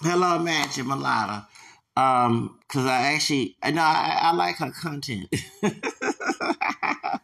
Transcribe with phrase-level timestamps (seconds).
[0.00, 1.44] Hello, Magic Mulatta.
[1.96, 5.26] Um, cause I actually, no, I, I like her content.
[5.64, 7.18] I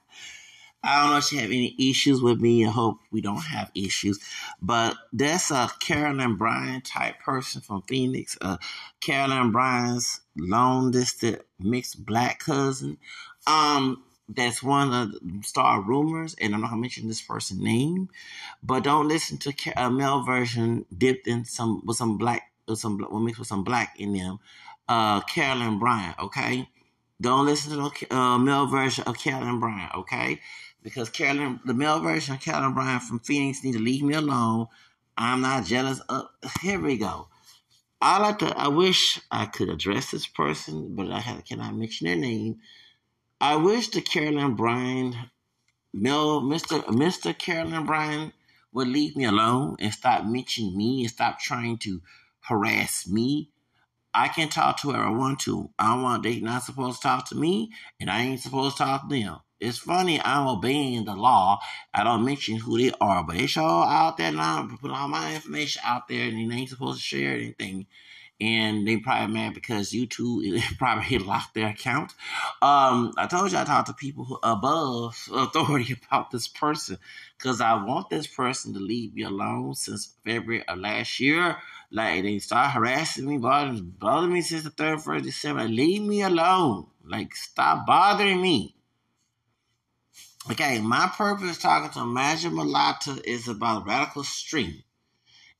[0.83, 2.67] don't know if she have any issues with me.
[2.67, 4.19] I hope we don't have issues.
[4.61, 8.37] But that's a Carolyn Bryant type person from Phoenix.
[8.41, 8.57] Uh,
[9.01, 12.99] Carolyn Bryant's long distance mixed black cousin.
[13.47, 17.61] Um, that's one of the star rumors, and I know how to mention this person's
[17.61, 18.09] name,
[18.65, 23.39] but don't listen to a male version dipped in some with some black some mixed
[23.39, 24.39] with some black in them.
[24.89, 26.69] Uh, Carolyn Bryant, okay.
[27.21, 30.41] Don't listen to the uh, male version of Carolyn Bryant, okay?
[30.83, 34.67] Because Carolyn, the male version of Carolyn Bryant from Phoenix need to leave me alone.
[35.17, 36.29] I'm not jealous of.
[36.61, 37.29] Here we go.
[38.01, 38.47] I like to.
[38.59, 42.59] I wish I could address this person, but I have, cannot mention their name.
[43.41, 45.15] I wish the Carolyn Bryant,
[45.93, 46.85] Mel, Mr.
[46.87, 47.37] Mr.
[47.39, 48.35] Carolyn Bryant
[48.73, 52.03] would leave me alone and stop mentioning me and stop trying to
[52.45, 53.51] harass me.
[54.13, 55.71] I can talk to whoever I want to.
[55.79, 59.09] I want they not supposed to talk to me, and I ain't supposed to talk
[59.09, 59.39] to them.
[59.61, 61.59] It's funny I'm obeying the law.
[61.93, 65.35] I don't mention who they are, but they show out there now, put all my
[65.35, 67.87] information out there, and they ain't supposed to share anything
[68.41, 72.13] and they probably mad because YouTube probably locked their account.
[72.63, 76.99] Um, I told you I talked to people above authority about this person
[77.39, 81.57] because I want this person to leave me alone since February of last year.
[81.95, 85.69] Like they start harassing me, bothering, bothering me since the third, first December.
[85.69, 86.89] Leave me alone.
[87.05, 88.75] Like stop bothering me.
[90.51, 94.83] Okay, my purpose talking to Magic Mulatta is about radical stream.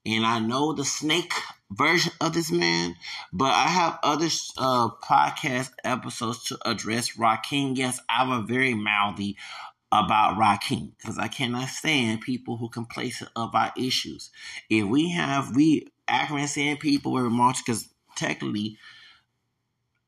[0.05, 1.33] And I know the snake
[1.71, 2.97] version of this man,
[3.33, 7.79] but I have other uh, podcast episodes to address Rakim.
[7.79, 9.37] Yes, I was very mouthy
[9.93, 14.31] about Rakim because I cannot stand people who complacent about issues.
[14.69, 18.79] If we have we accurate saying people were march because technically,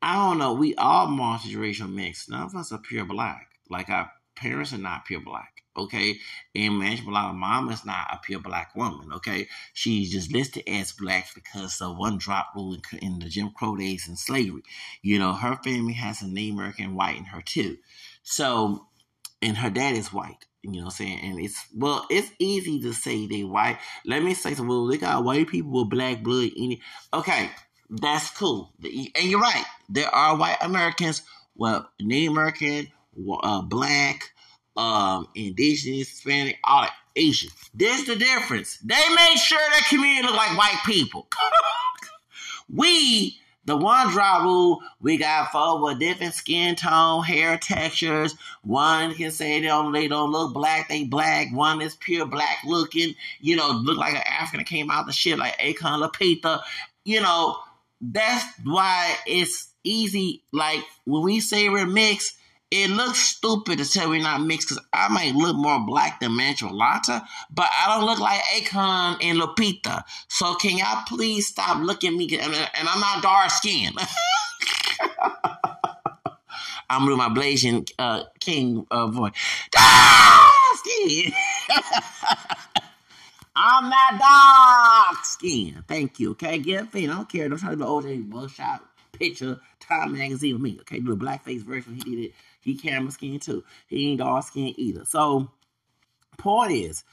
[0.02, 2.28] I don't know, we all multiracial mix.
[2.28, 3.48] None of us are pure black.
[3.68, 6.18] Like our parents are not pure black okay?
[6.54, 9.48] And Angela mom is not a pure black woman, okay?
[9.74, 14.08] She's just listed as black because of one drop rule in the Jim Crow days
[14.08, 14.62] and slavery.
[15.02, 17.78] You know, her family has a Native American white in her too.
[18.22, 18.86] So,
[19.42, 20.46] and her dad is white.
[20.66, 21.20] You know what I'm saying?
[21.22, 23.78] And it's, well, it's easy to say they white.
[24.04, 26.78] Let me say some, well, they got white people with black blood in it.
[27.14, 27.50] Okay,
[27.88, 28.72] that's cool.
[28.82, 29.64] And you're right.
[29.88, 31.22] There are white Americans,
[31.54, 32.88] well, Native American,
[33.42, 34.32] uh, black,
[34.76, 37.50] um, indigenous, Hispanic, all that, Asian.
[37.72, 38.78] There's the difference.
[38.78, 41.28] They made sure their community look like white people.
[42.68, 48.34] we, the one drop rule, we got four with different skin tone, hair textures.
[48.62, 51.52] One can say they don't, they don't look black, they black.
[51.52, 55.38] One is pure black looking, you know, look like an African came out the shit
[55.38, 56.62] like Akon Lupita.
[57.04, 57.58] You know,
[58.00, 60.42] that's why it's easy.
[60.52, 62.36] Like when we say we're mixed,
[62.70, 66.32] it looks stupid to say we're not mixed because I might look more black than
[66.32, 70.02] Manchalata, but I don't look like Akon and Lupita.
[70.28, 72.38] So can y'all please stop looking at me?
[72.38, 72.54] And,
[72.88, 73.96] I'm not dark skinned.
[76.88, 79.32] I'm doing my Blasian uh, King uh, voice.
[79.70, 81.32] Dark skin.
[83.56, 85.84] I'm not dark skin.
[85.88, 86.32] Thank you.
[86.32, 87.48] Okay, get a I don't care.
[87.48, 90.78] Don't try to be OJ Buckshot picture, Time magazine with me.
[90.80, 91.94] Okay, do a blackface version.
[91.94, 92.34] He did it
[92.66, 93.62] he camera skin too.
[93.86, 95.04] He ain't dark skin either.
[95.04, 95.52] So
[96.36, 97.04] point is,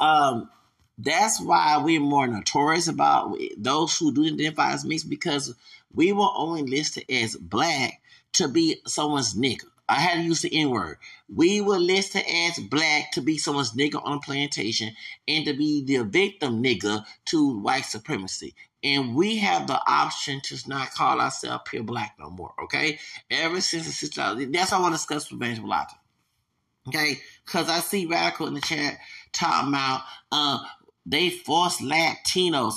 [0.00, 0.50] um,
[0.98, 5.54] that's why we're more notorious about those who do identify as mixed because
[5.94, 8.02] we were only listed as black
[8.32, 9.64] to be someone's nigga.
[9.88, 10.98] I had to use the N word.
[11.32, 14.90] We were listed as black to be someone's nigga on a plantation
[15.28, 20.58] and to be the victim nigga to white supremacy and we have the option to
[20.68, 22.52] not call ourselves pure black no more.
[22.64, 22.98] Okay,
[23.30, 25.94] ever since the situation, that's what I want to discuss with Benjamin Lotta.
[26.88, 28.98] Okay, because I see radical in the chat
[29.32, 30.02] talking about
[30.32, 30.60] uh,
[31.06, 32.74] they force Latinos.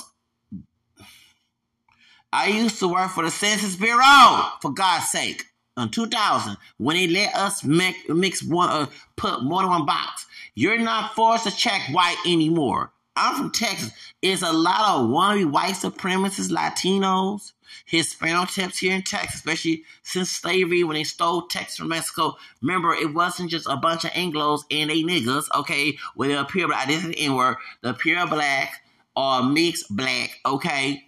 [2.32, 5.44] I used to work for the Census Bureau, for God's sake,
[5.76, 8.86] in 2000 when they let us make, mix one, uh,
[9.16, 10.26] put more than one box.
[10.54, 12.92] You're not forced to check white anymore.
[13.16, 13.92] I'm from Texas.
[14.22, 17.52] It's a lot of wannabe white supremacists, Latinos,
[17.90, 22.34] Hispanotips here in Texas, especially since slavery when they stole Texas from Mexico.
[22.60, 26.68] Remember, it wasn't just a bunch of Anglos and they niggas, okay, with a pure
[26.68, 28.82] black, this is the N-word, the pure black
[29.14, 31.04] or mixed black, okay,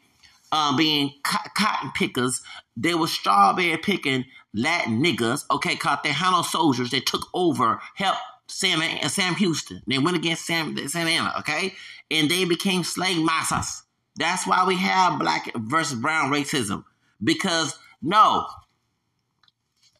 [0.52, 2.40] um, being co- cotton pickers.
[2.76, 8.80] They were strawberry picking Latin niggas, okay, called Tejano soldiers that took over, helped Sam
[8.80, 9.82] and Sam Houston.
[9.86, 11.74] They went against Sam Sam Anna, okay?
[12.10, 13.82] and they became slave masters.
[14.16, 16.84] That's why we have black versus brown racism.
[17.22, 18.46] Because no,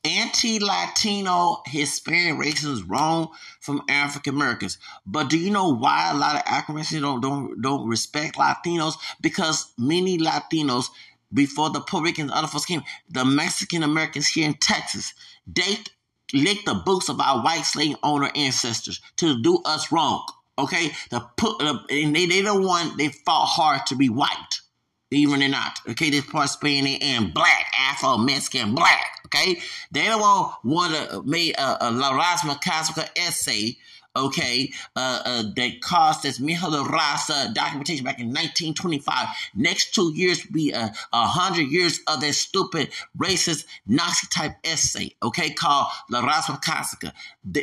[0.04, 3.28] anti-Latino Hispanic racism is wrong
[3.60, 4.78] from African Americans.
[5.04, 8.94] But do you know why a lot of African Americans don't, don't don't respect Latinos?
[9.20, 10.87] Because many Latinos
[11.32, 15.12] before the Puerto Ricans other folks came, the Mexican Americans here in Texas,
[15.46, 15.78] they
[16.32, 20.26] licked the boots of our white slave owner ancestors to do us wrong.
[20.58, 24.61] Okay, the put and they they the one they fought hard to be white,
[25.11, 25.78] even they're not.
[25.90, 29.20] Okay, this part Spanish and black, Afro Mexican black.
[29.26, 33.76] Okay, they don't want want to made a, a La Raza essay
[34.16, 39.28] okay, uh, uh, that caused this Mijo de Raza documentation back in 1925.
[39.54, 44.56] Next two years will be a, a hundred years of that stupid racist Nazi type
[44.64, 47.12] essay, okay, called La Raza Cósmica.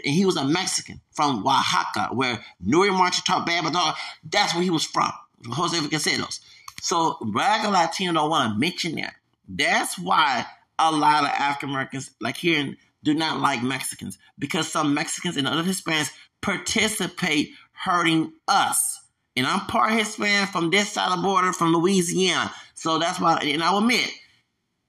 [0.03, 3.95] He was a Mexican from Oaxaca, where Nury Martin taught bad, but
[4.29, 5.11] that's where he was from,
[5.47, 6.39] Jose Vasconcelos.
[6.81, 9.13] So, and Latino don't want to mention that.
[9.47, 10.45] That's why
[10.79, 15.37] a lot of African Americans, like here in do not like Mexicans because some Mexicans
[15.37, 16.11] and other Hispanics
[16.43, 18.99] participate hurting us.
[19.35, 22.53] And I'm part Hispanic from this side of the border from Louisiana.
[22.75, 24.07] So that's why, and I'll admit,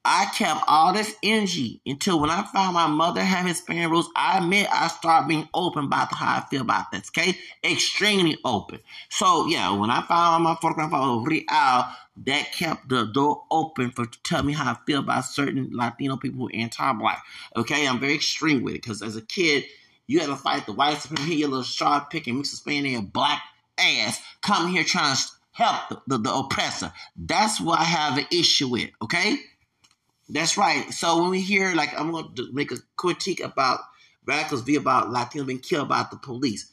[0.04, 4.10] I kept all this energy until when I found my mother had Hispanic roots.
[4.14, 7.38] I admit I started being open about how I feel about this, okay?
[7.64, 8.80] Extremely open.
[9.08, 14.04] So, yeah, when I found my photograph of Real, that kept the door open for
[14.04, 17.24] to tell me how I feel about certain Latino people who are anti-black.
[17.56, 19.64] Okay, I'm very extreme with it because as a kid,
[20.06, 23.42] you to fight the white supremacy, your little sharp picking, mix of Spanish and black
[23.78, 25.22] ass, come here trying to
[25.52, 26.92] help the, the, the oppressor.
[27.16, 29.36] That's what I have an issue with, okay?
[30.28, 30.92] That's right.
[30.92, 33.80] So when we hear, like, I'm going to make a critique about
[34.26, 36.70] radicals be about Latinos being killed by the police,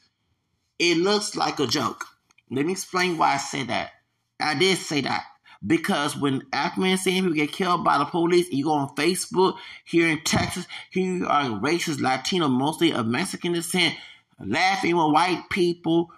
[0.79, 2.05] it looks like a joke.
[2.49, 3.91] Let me explain why I say that.
[4.39, 5.25] I did say that
[5.65, 10.07] because when African saying people get killed by the police, you go on Facebook here
[10.07, 13.95] in Texas, here are racist Latino, mostly of Mexican descent,
[14.39, 16.09] laughing with white people,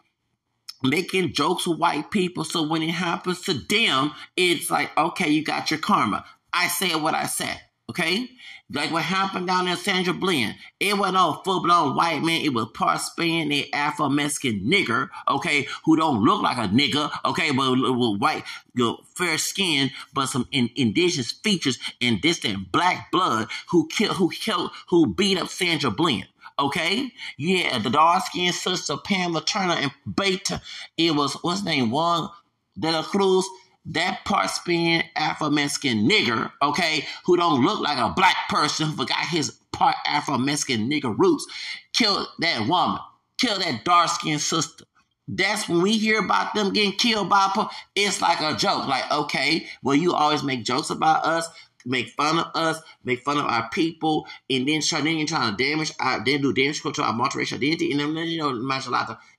[0.82, 2.44] making jokes with white people.
[2.44, 6.26] So when it happens to them, it's like, okay, you got your karma.
[6.54, 7.60] I said what I said.
[7.90, 8.30] Okay?
[8.74, 10.56] Like what happened down in Sandra Bland.
[10.80, 12.42] It wasn't all full blown white man.
[12.42, 17.52] It was part Spanish, Afro Mexican nigger, okay, who don't look like a nigger, okay,
[17.52, 18.44] but with white,
[18.74, 24.18] you know, fair skin, but some in, indigenous features and distant black blood who killed,
[24.18, 26.28] who killed, who beat up Sandra Bland.
[26.58, 30.62] Okay, yeah, the dark skinned sister Pamela Turner and Beta.
[30.98, 32.30] It was what's name, Juan
[32.78, 33.48] de la Cruz
[33.88, 39.26] that part spin Afro Mexican nigger, okay, who don't look like a black person, forgot
[39.26, 41.46] his part Afro Mexican nigger roots,
[41.94, 43.00] killed that woman,
[43.38, 44.86] killed that dark skinned sister.
[45.28, 48.88] That's when we hear about them getting killed by, it's like a joke.
[48.88, 51.50] Like, okay, well, you always make jokes about us
[51.86, 55.56] make fun of us, make fun of our people, and then try then you're trying
[55.56, 58.94] to damage our then do damage to our multiracial identity, and then you know martial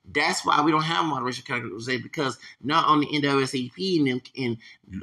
[0.05, 4.57] That's why we don't have multiracial characters because not only NAACP and in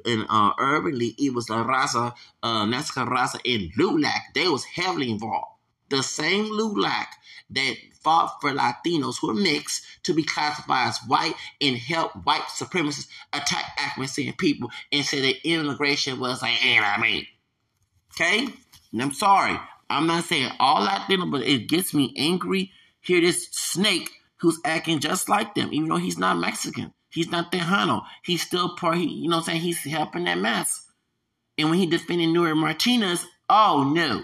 [0.04, 4.34] in uh, Urban League, it was La Raza, uh, Nazca Raza, and LULAC.
[4.34, 5.46] They was heavily involved.
[5.88, 7.06] The same LULAC
[7.50, 12.42] that fought for Latinos who are mixed to be classified as white and help white
[12.42, 17.28] supremacists attack African people and say that immigration was an enemy.
[18.14, 18.48] Okay?
[18.92, 19.58] And I'm sorry.
[19.88, 22.72] I'm not saying all Latino, but it gets me angry.
[23.00, 26.92] Hear this snake who's acting just like them, even though he's not Mexican.
[27.10, 28.04] He's not Tejano.
[28.22, 29.60] He's still part, he, you know what I'm saying?
[29.60, 30.86] He's helping that mess.
[31.58, 34.22] And when he defended Nury Martinez, oh no.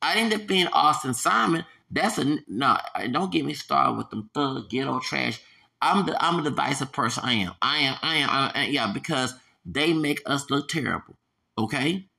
[0.00, 1.64] I didn't defend Austin Simon.
[1.90, 2.78] That's a no.
[3.10, 5.40] Don't get me started with them thug ghetto trash.
[5.82, 7.24] I'm the I'm a divisive person.
[7.26, 7.52] I am.
[7.60, 7.96] I am.
[8.00, 8.30] I am.
[8.30, 9.34] I am yeah, because
[9.66, 11.16] they make us look terrible.
[11.58, 12.09] Okay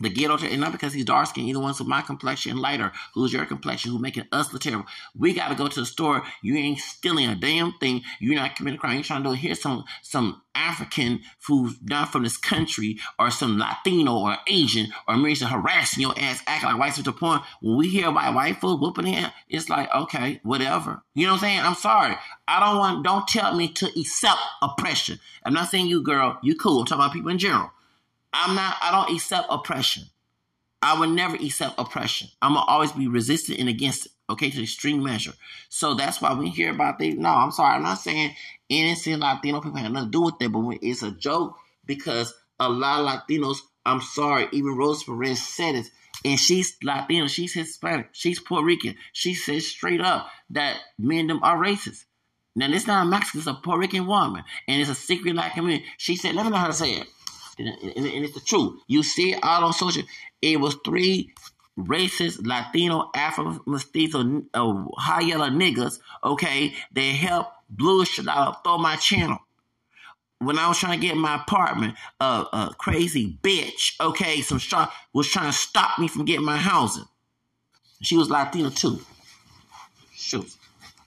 [0.00, 3.32] the ghetto, and not because he's dark skinned, either one's with my complexion lighter, who's
[3.32, 4.86] your complexion, who making us look terrible.
[5.14, 6.22] We gotta go to the store.
[6.42, 8.02] You ain't stealing a damn thing.
[8.18, 8.94] You're not committing a crime.
[8.94, 13.58] You're trying to do here's some some African who's not from this country, or some
[13.58, 17.76] Latino or Asian, or American harassing your ass, acting like white to the point when
[17.76, 21.02] we hear about white folks whooping in, it's like, okay, whatever.
[21.14, 21.60] You know what I'm saying?
[21.60, 22.16] I'm sorry.
[22.48, 25.18] I don't want don't tell me to accept oppression.
[25.44, 26.80] I'm not saying you girl, you cool.
[26.80, 27.70] I'm talking about people in general.
[28.32, 30.04] I'm not, I don't accept oppression.
[30.82, 32.28] I would never accept oppression.
[32.40, 35.32] I'm gonna always be resistant and against it, okay, to extreme measure.
[35.68, 37.18] So that's why we hear about things.
[37.18, 38.34] No, I'm sorry, I'm not saying
[38.68, 42.68] innocent Latino people have nothing to do with it, but it's a joke because a
[42.68, 45.90] lot of Latinos, I'm sorry, even Rose Perez said it,
[46.24, 48.94] and she's Latino, she's Hispanic, she's Puerto Rican.
[49.12, 52.04] She says straight up that men them are racist.
[52.56, 55.54] Now, this not a Mexican, it's a Puerto Rican woman, and it's a secret like
[55.54, 55.84] community.
[55.98, 57.06] She said, let me know how to say it.
[57.60, 58.80] And, and, and it's the truth.
[58.86, 60.02] You see it out on social.
[60.42, 61.32] It was three
[61.78, 68.78] racist Latino Afro mestizo uh, high yellow niggas, okay, they helped blue shit out throw
[68.78, 69.38] my channel.
[70.38, 74.58] When I was trying to get my apartment, a uh, uh, crazy bitch, okay, some
[74.58, 77.04] strong was trying to stop me from getting my housing.
[78.00, 79.00] She was Latina too.
[80.14, 80.50] Shoot.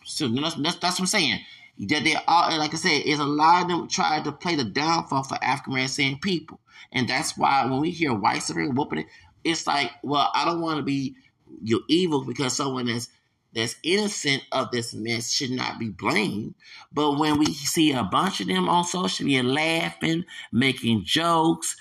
[0.06, 1.40] So that's, that's, that's what I'm saying.
[1.80, 4.64] That they all, like I said, is a lot of them try to play the
[4.64, 6.60] downfall for African American people,
[6.92, 9.08] and that's why when we hear white supremacy whooping it,
[9.44, 11.16] it's like, well, I don't want to be
[11.62, 13.10] you evil because someone that's
[13.54, 16.56] that's innocent of this mess should not be blamed.
[16.92, 21.76] But when we see a bunch of them on social media laughing, making jokes,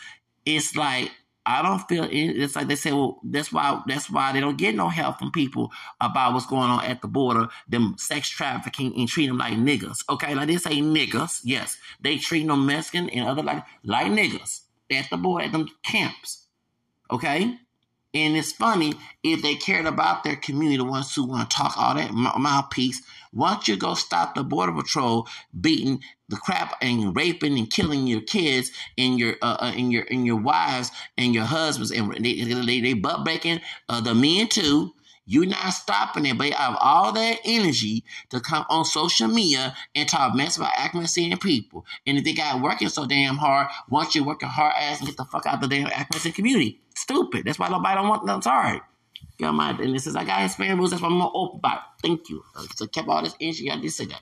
[0.44, 1.10] it's like
[1.44, 4.76] I don't feel it's like they say, well, that's why that's why they don't get
[4.76, 9.08] no help from people about what's going on at the border, them sex trafficking and
[9.08, 10.04] treat them like niggas.
[10.08, 14.60] Okay, like they say niggas, yes, they treat them Mexican and other like like niggas
[14.92, 16.46] at the border at them camps.
[17.10, 17.58] Okay,
[18.14, 21.76] and it's funny if they cared about their community, the ones who want to talk
[21.76, 23.02] all that mouthpiece.
[23.32, 25.26] Once you go stop the border patrol
[25.58, 30.04] beating the crap and raping and killing your kids and your uh, uh, and your
[30.10, 34.48] and your wives and your husbands and they they, they butt breaking uh, the men
[34.48, 34.92] too
[35.24, 39.74] you're not stopping it, but you have all that energy to come on social media
[39.94, 41.86] and talk mess about accuracy and people.
[42.06, 45.06] And if they got working so damn hard, once you work your hard ass and
[45.06, 46.80] get the fuck out of the damn accuracy community.
[46.96, 47.44] Stupid.
[47.44, 48.42] That's why nobody don't want them.
[48.42, 48.80] Sorry.
[49.38, 50.90] Got my and this is I got Hispanic rules.
[50.90, 51.80] That's why I'm more open about.
[52.02, 52.42] Thank you.
[52.74, 53.70] So kept all this energy.
[53.70, 54.20] I did say that.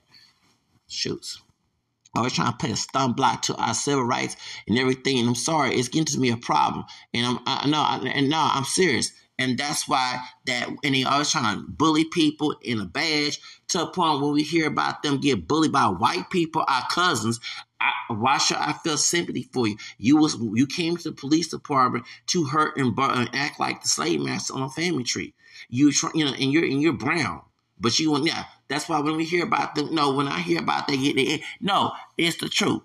[0.86, 1.42] Shoots.
[2.14, 4.36] Always trying to put a stun block to our civil rights
[4.66, 5.18] and everything.
[5.18, 6.84] And I'm sorry, it's getting to me a problem.
[7.14, 9.12] And I'm I know and no, I'm serious.
[9.40, 13.84] And that's why that, and they always trying to bully people in a badge to
[13.84, 17.40] a point when we hear about them get bullied by white people, our cousins.
[17.80, 19.78] I, why should I feel sympathy for you?
[19.96, 23.88] You was you came to the police department to hurt and, and act like the
[23.88, 25.32] slave master on a family tree.
[25.70, 27.40] You try, you know, and you're and you're brown,
[27.80, 28.44] but you want, yeah.
[28.68, 31.42] That's why when we hear about them, no, when I hear about they get the
[31.60, 32.82] no, it's the truth.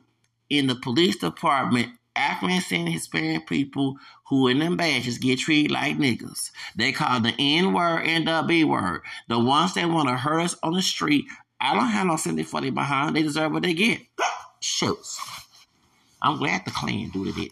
[0.50, 3.98] In the police department, African Hispanic people
[4.28, 6.52] who in them badges get treated like niggas.
[6.75, 9.02] They call the N word and the B word.
[9.28, 11.25] The ones that want to hurt us on the street,
[11.60, 13.16] I don't have no sympathy for behind.
[13.16, 14.02] They deserve what they get.
[14.62, 15.20] Shoots.
[16.22, 17.50] I'm glad the Klan do the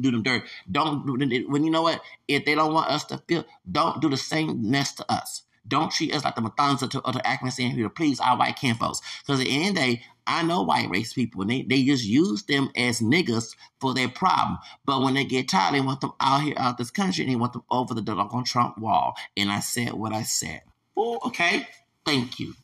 [0.00, 0.42] do them dirt.
[0.70, 1.06] Don't
[1.48, 4.68] when you know what if they don't want us to feel, don't do the same
[4.68, 5.42] mess to us.
[5.68, 9.00] Don't treat us like the Matanza to other Africans here to please our white kinfolks.
[9.20, 11.84] Because at the end of the day, I know white race people, and they, they
[11.84, 14.58] just use them as niggas for their problem.
[14.84, 17.36] But when they get tired, they want them out here, out this country, and they
[17.36, 19.14] want them over the on Trump wall.
[19.36, 20.62] And I said what I said.
[20.96, 21.66] Oh, okay.
[22.04, 22.54] Thank you.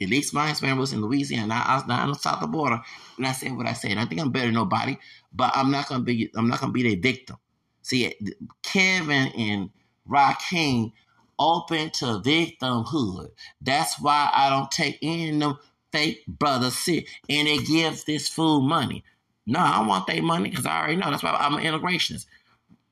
[0.00, 1.62] At least my experience was in Louisiana.
[1.66, 2.80] I was down south of the border,
[3.18, 3.98] and I said what I said.
[3.98, 4.96] I think I'm better than nobody,
[5.32, 6.30] but I'm not gonna be.
[6.34, 7.36] I'm not gonna be their victim.
[7.82, 8.14] See,
[8.62, 9.70] Kevin and
[10.06, 10.92] Raheem
[11.40, 13.30] open to victimhood.
[13.60, 15.58] That's why I don't take of them
[15.90, 19.02] fake brothers sit and they give this fool money.
[19.46, 21.10] No, I want their money because I already know.
[21.10, 22.26] That's why I'm an integrationist.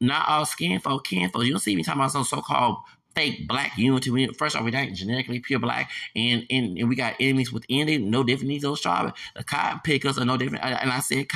[0.00, 1.44] Not all skin folk, kin folk.
[1.44, 2.78] You don't see me talking about some so-called
[3.14, 4.28] fake black unity.
[4.38, 8.00] First off, we ain't genetically pure black, and, and, and we got enemies within it,
[8.00, 9.14] no different than those strawberries.
[9.36, 10.64] The cotton pickers are no different.
[10.64, 11.26] And I said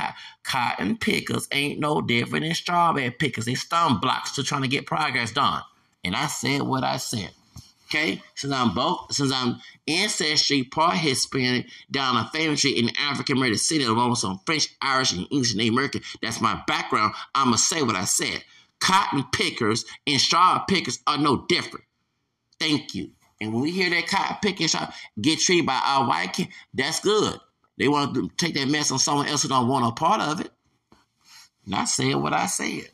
[0.44, 3.44] cotton pickers ain't no different than strawberry pickers.
[3.44, 5.62] They stun blocks to trying to get progress done.
[6.04, 7.30] And I said what I said.
[7.88, 13.36] Okay, since I'm both, since I'm ancestry part Hispanic, down a family tree in African
[13.36, 16.00] American city, along with some French, Irish, and English and American.
[16.22, 17.12] That's my background.
[17.34, 18.42] I'ma say what I said.
[18.80, 21.84] Cotton pickers and straw pickers are no different.
[22.58, 23.10] Thank you.
[23.42, 24.90] And when we hear that cotton picking straw
[25.20, 27.38] get treated by our white kid, that's good.
[27.76, 30.40] They want to take that mess on someone else who don't want a part of
[30.40, 30.50] it.
[31.66, 32.88] And I said what I said.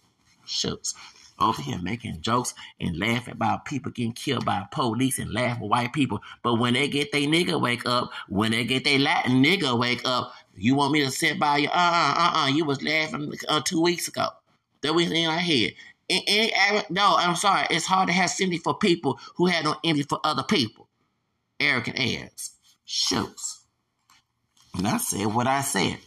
[0.44, 0.94] Shucks
[1.40, 5.68] over here making jokes and laughing about people getting killed by police and laughing at
[5.68, 6.20] white people.
[6.42, 10.02] But when they get their nigga wake up, when they get their Latin nigga wake
[10.04, 11.68] up, you want me to sit by you?
[11.68, 12.46] Uh uh uh uh.
[12.48, 14.28] You was laughing uh, two weeks ago.
[14.82, 15.74] That was in our head.
[16.90, 17.66] No, I'm sorry.
[17.70, 20.88] It's hard to have sympathy for people who had no envy for other people.
[21.60, 22.52] Arrogant ass.
[22.84, 23.64] Shoots.
[24.76, 25.98] And I said what I said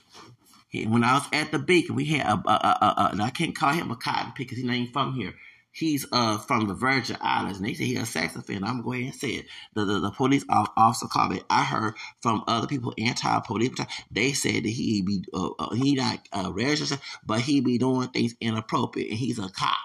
[0.74, 3.74] when I was at the beacon, we had a, a, a, a I can't call
[3.74, 5.34] him a cotton picker because he's not even from here.
[5.74, 8.68] He's uh from the Virgin Islands, and they say he's a sex offender.
[8.68, 9.46] I'm going to say it.
[9.74, 11.42] The, the, the police officer called me.
[11.50, 13.72] I heard from other people, anti-police,
[14.12, 18.10] they said that he be uh, uh, he not uh, registered, but he be doing
[18.10, 19.78] things inappropriate, and he's a cop.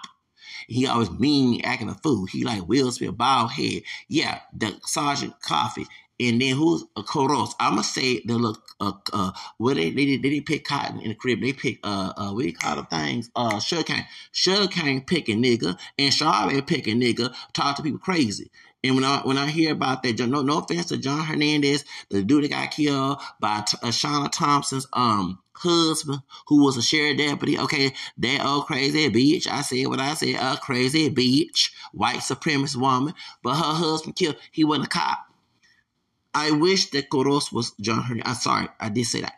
[0.66, 2.26] He always mean acting a fool.
[2.26, 3.82] He like Will Smith, bald head.
[4.08, 5.86] Yeah, the Sergeant Coffee
[6.18, 7.54] And then who's a Koros?
[7.60, 11.40] I'ma say the look uh uh they they, they didn't pick cotton in the crib.
[11.40, 13.30] They pick uh uh what do you call the things?
[13.36, 14.06] Uh sugarcane.
[14.32, 18.50] Sugarcane pick a nigga and strawberry pick a nigga talk to people crazy.
[18.82, 22.22] And when I when I hear about that, no no offense to John Hernandez, the
[22.22, 27.58] dude that got killed by uh, Shauna Thompson's um husband, who was a sheriff deputy.
[27.58, 29.46] Okay, that old crazy bitch.
[29.48, 30.36] I said what I said.
[30.36, 33.14] A crazy bitch, white supremacist woman.
[33.42, 34.36] But her husband killed.
[34.52, 35.18] He wasn't a cop.
[36.36, 38.28] I wish that Koros was John Hernandez.
[38.28, 39.36] I'm sorry, I did say that.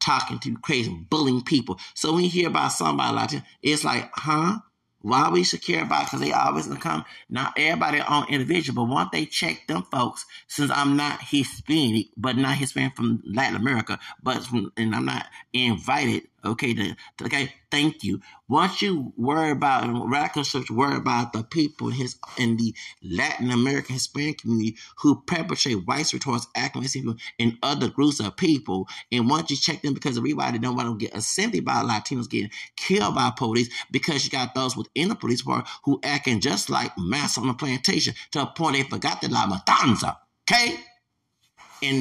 [0.00, 1.78] Talking to crazy, bullying people.
[1.92, 4.60] So when you hear about somebody like that, it's like, huh?
[5.02, 7.04] Why we should care about because they always gonna come.
[7.28, 12.36] Not everybody on individual, but once they check them folks, since I'm not Hispanic, but
[12.36, 18.02] not Hispanic from Latin America, but from, and I'm not invited, okay, to, okay, thank
[18.02, 18.20] you.
[18.48, 23.50] Once you worry about radical church, worry about the people in his in the Latin
[23.50, 26.46] American Hispanic community who perpetrate white towards
[26.92, 28.88] people and other groups of people.
[29.12, 32.50] And once you check them because everybody don't want to get assembly by Latinos getting
[32.76, 36.92] killed by police because you got those within the police force who acting just like
[36.96, 40.16] mass on the plantation to a point they forgot the La Matanza.
[40.50, 40.76] Okay?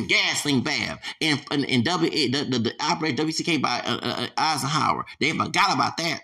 [0.08, 4.27] Gasoline valve in, in, in W the, the, the operate WCK by uh, uh, uh,
[4.38, 5.05] Eisenhower.
[5.20, 6.22] They forgot about that.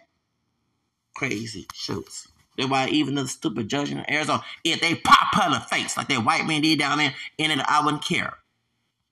[1.15, 2.27] Crazy shoots.
[2.57, 5.97] That's why even the stupid judge in Arizona, if they pop her in the face
[5.97, 8.37] like that white man did down there, in it, I wouldn't care.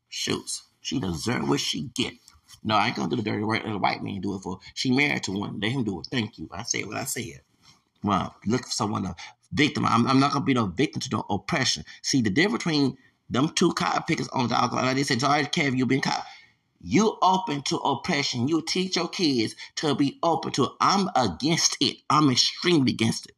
[0.10, 0.63] Shoots.
[0.81, 2.13] She deserve what she get.
[2.63, 4.60] No, I ain't gonna do the dirty work that the white man do it for.
[4.74, 5.60] She married to one.
[5.60, 6.08] Let him do it.
[6.12, 6.50] Thank you.
[6.51, 7.41] I said what I said.
[8.03, 9.15] Well, look for someone to
[9.51, 9.86] victim.
[9.86, 11.84] I'm, I'm not gonna be no victim to no oppression.
[12.01, 12.98] See the difference between
[13.29, 14.93] them two cotton pickers on the alcohol.
[14.93, 16.25] They said, George Kev, you been caught.
[16.81, 18.48] You open to oppression.
[18.48, 20.71] You teach your kids to be open to it.
[20.79, 21.98] I'm against it.
[22.09, 23.36] I'm extremely against it.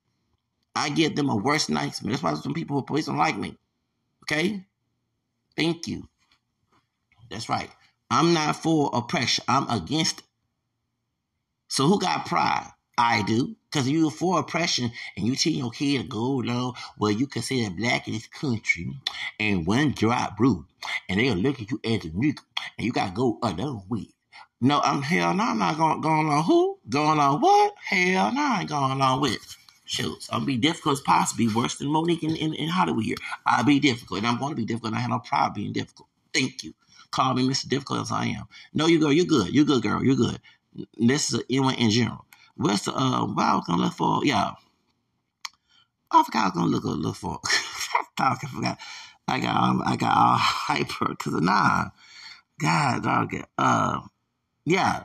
[0.75, 2.11] I give them a worse nightmare.
[2.11, 3.57] That's why some people who police don't like me.
[4.23, 4.63] Okay?
[5.57, 6.07] Thank you.
[7.29, 7.69] That's right.
[8.09, 9.43] I'm not for oppression.
[9.47, 10.25] I'm against it.
[11.67, 12.71] So who got pride?
[13.01, 13.55] I do.
[13.71, 17.25] Because you are for oppression and you teach your kid to go low where you
[17.25, 18.93] consider black in this country
[19.39, 20.65] and one drop brew
[21.09, 22.39] and they'll look at you as a nigga
[22.77, 24.07] and you gotta go along with
[24.59, 26.79] No, I'm hell no, I'm not going going on who?
[26.89, 27.73] Going on what?
[27.83, 31.75] Hell no, I ain't going along with Shoot, I'll be difficult as possible, be worse
[31.75, 33.17] than Mo'Nique in, in, in Hollywood here.
[33.45, 35.73] I'll be difficult, and I'm going to be difficult, and I have no problem being
[35.73, 36.07] difficult.
[36.33, 36.73] Thank you.
[37.11, 37.67] Call me Mr.
[37.67, 38.45] Difficult as I am.
[38.73, 39.53] No, you girl, you're good.
[39.53, 40.01] You're good, girl.
[40.01, 40.39] You're good.
[40.97, 42.25] This is a, anyone in general.
[42.61, 44.21] The uh what I was gonna look for?
[44.23, 44.51] Yeah.
[46.11, 47.39] I forgot I was gonna look look for.
[48.19, 48.77] I forgot.
[49.27, 51.85] I got um, I got all hyper because nah.
[52.59, 53.45] God dog it.
[53.57, 54.01] Uh
[54.65, 55.03] yeah.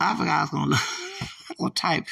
[0.00, 2.06] I forgot I was gonna look gonna type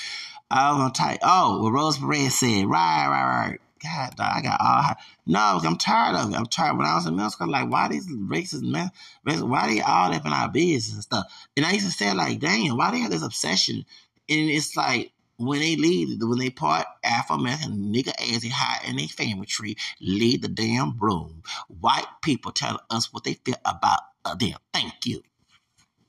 [0.51, 2.67] I was gonna type oh what Rose Perez said.
[2.67, 3.61] Right, right, right.
[3.83, 4.95] God, dog, I got all.
[5.27, 6.37] No, I'm tired of it.
[6.37, 6.77] I'm tired.
[6.77, 8.91] When I was in middle school, like, why these racist men,
[9.25, 11.49] why they all up in our business and stuff?
[11.57, 13.87] And I used to say, like, damn, why they have this obsession
[14.31, 19.09] and it's like when they leave, when they part Afro-American nigga ass high in their
[19.09, 21.43] family tree, leave the damn room.
[21.69, 24.57] White people tell us what they feel about uh, them.
[24.75, 25.17] Thank you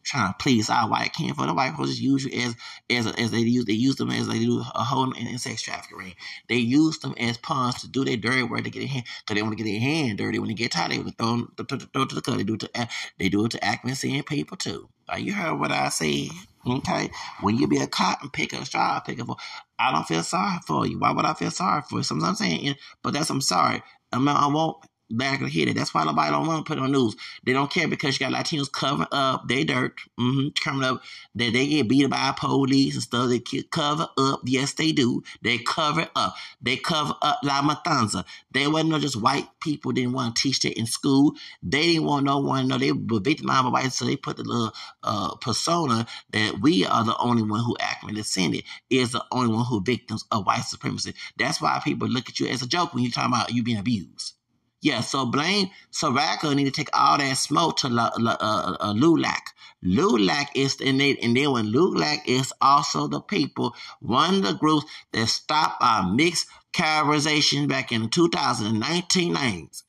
[0.04, 2.56] trying to please our white kin for the white folks use as
[2.90, 5.62] as as they use they use them as they do a whole in, in sex
[5.64, 6.16] trafficking.
[6.50, 9.36] They use them as pawns to do their dirty work to get their hand because
[9.36, 10.40] they want to get their hand dirty.
[10.40, 12.38] When they get tired, they throw them, throw, throw to the cut.
[12.38, 14.90] They do it to they do it to accuracy people too.
[15.18, 16.30] You heard what I said.
[16.66, 17.10] Okay,
[17.42, 19.38] when you be a cotton picker, a straw picker, for,
[19.80, 21.00] I don't feel sorry for you.
[21.00, 22.04] Why would I feel sorry for you?
[22.04, 23.82] Sometimes I'm saying, but that's I'm sorry.
[24.12, 24.78] I, mean, I won't
[25.12, 25.76] back of it.
[25.76, 27.16] That's why nobody don't want to put it on news.
[27.44, 31.02] They don't care because you got Latinos covering up their dirt, mm-hmm, coming up
[31.36, 33.30] that they get beat by police and stuff.
[33.30, 34.42] They cover up.
[34.46, 35.24] Yes, they do.
[35.42, 36.36] They cover up.
[36.62, 38.26] They cover up La Matanza.
[38.52, 41.34] They wasn't just white people didn't want to teach that in school.
[41.64, 44.38] They didn't want no one to know they were victimized by white, so they put
[44.38, 49.24] the little uh, persona that we are the only one who actually descended is the
[49.32, 51.14] only one who victims of white supremacy.
[51.38, 53.78] That's why people look at you as a joke when you're talking about you being
[53.78, 54.34] abused.
[54.82, 59.54] Yeah, so blame Soraka need to take all that smoke to La, uh, uh, Lulac.
[59.84, 64.54] Lulac is and they and then when Lulac is also the people, one of the
[64.54, 69.84] groups that stopped our mixed categorization back in 2019 names.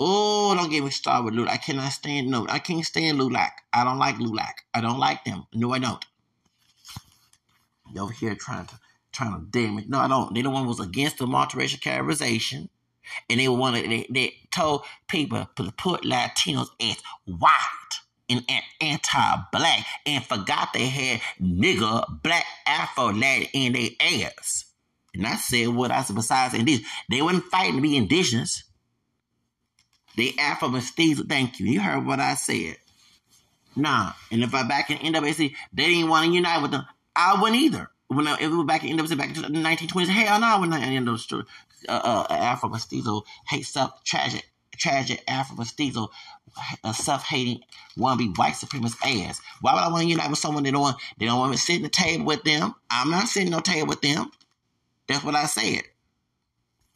[0.00, 1.50] Oh, don't get me started with Lulac.
[1.50, 2.44] I cannot stand no.
[2.48, 3.52] I can't stand Lulac.
[3.72, 4.64] I don't like Lulac.
[4.74, 5.46] I don't like them.
[5.54, 6.04] No, I don't.
[7.94, 8.80] You over here trying to
[9.12, 9.86] trying to damage.
[9.86, 10.34] No, I don't.
[10.34, 12.68] They the one was against the multiracial categorization
[13.28, 17.48] and they wanted they, they told people to put Latinos as white
[18.28, 18.44] and
[18.80, 24.64] anti-black and forgot they had nigger black Afro lad in their ass.
[25.14, 26.88] And I said what I said besides indigenous.
[27.10, 28.64] They weren't fighting to be indigenous.
[30.16, 31.24] They Afro mestizo.
[31.28, 31.66] Thank you.
[31.66, 32.76] You heard what I said.
[33.76, 34.12] Nah.
[34.30, 36.86] And if I back in NWC, they didn't want to unite with them.
[37.14, 37.90] I wouldn't either.
[38.14, 40.58] When I, if we were back in NWC back in the 1920s, hell no, I
[40.58, 41.42] wouldn't end those uh,
[41.88, 46.10] uh, Afro mestizo hate stuff, tragic, tragic Afro mestizo,
[46.84, 47.60] uh, self hating,
[47.96, 49.40] want to be white supremacist ass.
[49.60, 51.56] Why would I want to unite with someone that don't want, they don't want me
[51.56, 52.74] to sit at the table with them?
[52.90, 54.30] I'm not sitting no table with them.
[55.08, 55.82] That's what I said.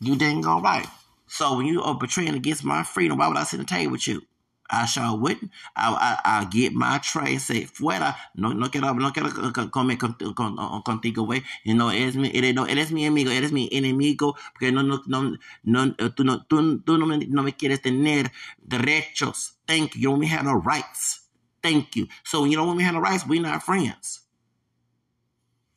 [0.00, 0.87] You didn't go right.
[1.26, 3.92] So when you are betraying against my freedom, why would I sit at the table
[3.92, 4.22] with you?
[4.70, 5.50] I shall wouldn't.
[5.76, 9.31] I, I, I get my tray and say, fuera, no, no quiero, no quiero
[9.70, 11.42] comer uh, contigo, güey.
[11.64, 15.02] You know, eres mi, eres, no, eres mi amigo, eres mi enemigo, porque no, no,
[15.07, 18.33] no, no, tú, no, tú, tú no, me, no me quieres tener
[18.66, 19.59] derechos.
[19.66, 20.00] Thank you.
[20.00, 21.29] You don't have no rights.
[21.62, 22.09] Thank you.
[22.24, 24.20] So you know when we have no rights, we're not friends.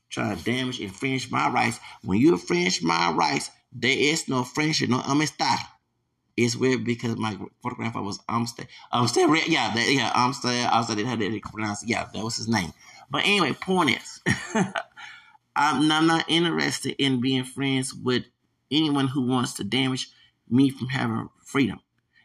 [0.10, 1.80] Try to damage, infringe my rights.
[2.04, 5.60] When you infringe my rights, there is no friendship, no amistad.
[6.41, 8.67] It's weird because my photograph was Amstead.
[8.93, 10.69] Amstead, yeah, that, yeah, Amstead.
[10.71, 11.86] I didn't have to pronounce.
[11.86, 12.71] Yeah, that was his name.
[13.12, 14.21] But anyway, point is,
[15.56, 18.23] I'm, not interested in being friends with
[18.71, 20.10] anyone who wants to damage
[20.49, 21.82] me from having freedom.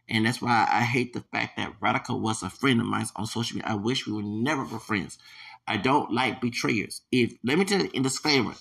[0.08, 3.26] And that's why I hate the fact that Radical was a friend of mine on
[3.26, 3.72] social media.
[3.72, 5.18] I wish we were never friends.
[5.66, 7.00] I don't like betrayers.
[7.10, 8.54] If let me tell you in disclaimer,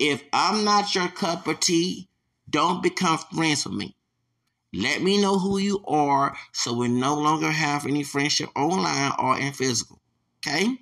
[0.00, 2.08] if I'm not your cup of tea,
[2.50, 3.94] don't become friends with me.
[4.72, 9.38] Let me know who you are so we no longer have any friendship online or
[9.38, 10.00] in physical.
[10.38, 10.78] Okay?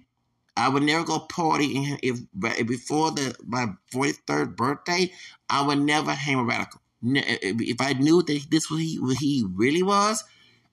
[0.57, 2.19] I would never go party if,
[2.67, 5.13] before the my 43rd birthday,
[5.51, 6.81] I would never hang with radical.
[7.03, 10.25] If I knew that this was he, what he really was,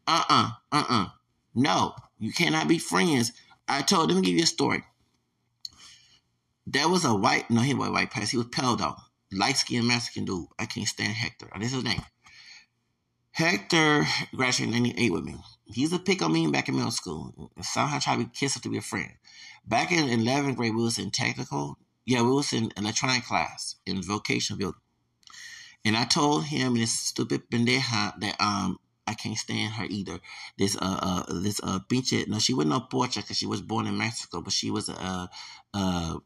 [0.07, 1.07] uh-uh, uh-uh.
[1.53, 3.33] No, you cannot be friends.
[3.67, 4.83] I told them give you a story.
[6.65, 8.31] There was a white, no, he was white pass.
[8.31, 8.95] He was pale though.
[9.31, 10.47] Light skinned Mexican dude.
[10.57, 11.49] I can't stand Hector.
[11.57, 12.01] This is his name.
[13.33, 15.35] Hector graduated in 98 with me.
[15.65, 17.51] He's a pick on me back in middle school.
[17.61, 19.11] Somehow tried to kiss her to be a friend.
[19.65, 21.79] Back in 11th grade, we was in technical.
[22.05, 24.81] Yeah, we was in electronic class in vocational building.
[25.83, 30.19] And I told him this stupid pendeja that um I can't stand her either.
[30.57, 33.87] This uh uh this uh pinche no she wasn't no pocha because she was born
[33.87, 35.27] in Mexico, but she was a uh,
[35.73, 36.17] uh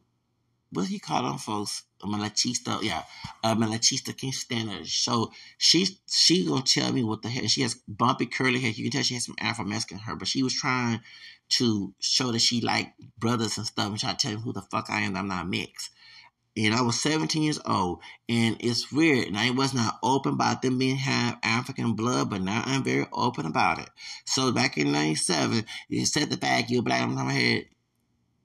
[0.72, 1.84] what he call them folks?
[2.04, 3.04] A malinchista, yeah,
[3.44, 4.86] a malinchista can't stand her.
[4.86, 7.48] So she she gonna tell me what the hell.
[7.48, 8.72] She has bumpy curly hair.
[8.72, 11.02] You can tell she has some Afro Mexican her, but she was trying
[11.50, 14.62] to show that she like brothers and stuff, and try to tell me who the
[14.62, 15.16] fuck I am.
[15.16, 15.92] I'm not mixed.
[16.56, 19.28] And I was 17 years old, and it's weird.
[19.28, 23.06] And I was not open about them being have African blood, but now I'm very
[23.14, 23.90] open about it.
[24.26, 27.66] So back in '97, you said the fact you're black on my head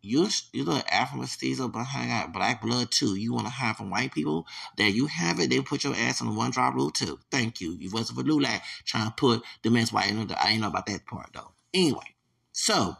[0.02, 3.14] you you Afro mestizo behind got black blood too.
[3.14, 5.48] You want to hide from white people that you have it.
[5.48, 7.20] They put your ass on the one drop rule too.
[7.30, 7.76] Thank you.
[7.78, 10.10] You wasn't for Lulac trying to put the men's white.
[10.10, 11.52] In the I ain't know about that part though.
[11.72, 12.16] Anyway,
[12.50, 12.96] so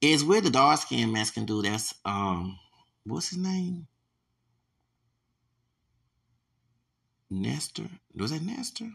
[0.00, 1.66] it's where the dark skinned Mexican dude.
[1.66, 2.58] That's um,
[3.04, 3.86] what's his name?
[7.28, 7.90] Nestor.
[8.14, 8.92] Was that Nestor?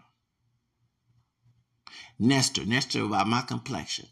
[2.17, 2.65] Nestor.
[2.65, 4.07] Nestor about my complexion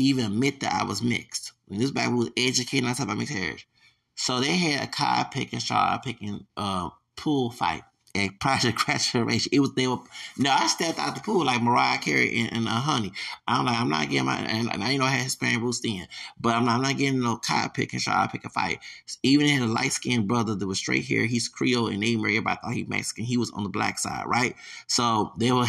[0.00, 1.52] even admit that I was mixed.
[1.70, 3.68] When this back was educating us about mixed heritage.
[4.16, 7.84] So they had a car picking, straw picking uh, pool fight
[8.16, 9.50] at Project Graduation.
[9.52, 9.98] It was they were
[10.36, 13.12] no, I stepped out the pool like Mariah Carey and, and uh, Honey.
[13.48, 16.08] I'm like, I'm not getting my and, and I know I had Hispanic roots then,
[16.40, 18.80] but I'm not, I'm not getting no car picking, straw picking fight.
[19.22, 21.26] Even had a light skinned brother that was straight hair.
[21.26, 23.24] He's Creole and they everybody thought he Mexican.
[23.24, 24.56] He was on the black side, right?
[24.88, 25.66] So they were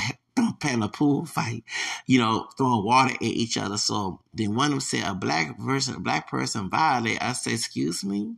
[0.59, 1.63] playing a pool fight,
[2.07, 3.77] you know, throwing water at each other.
[3.77, 7.21] So then one of them said, a black person, a black person violate.
[7.21, 8.35] I said, excuse me?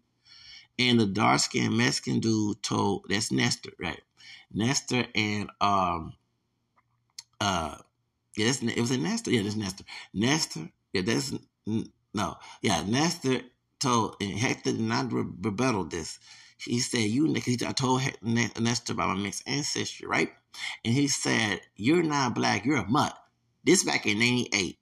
[0.80, 4.02] And the dark skinned Mexican dude told, that's Nestor, right?
[4.52, 6.14] Nestor and, um,
[7.40, 7.76] uh,
[8.36, 9.32] yeah, that's, it was a Nestor.
[9.32, 9.84] Yeah, that's Nestor.
[10.14, 11.34] Nestor, yeah, that's,
[11.66, 13.42] no, yeah, Nestor
[13.80, 16.20] told, and Hector did not rebuttal this.
[16.66, 20.32] He said, you, I told Nestor about my mixed ancestry, right?
[20.86, 23.18] And he said, You're not black, you're a mutt.
[23.64, 24.78] This back in 98.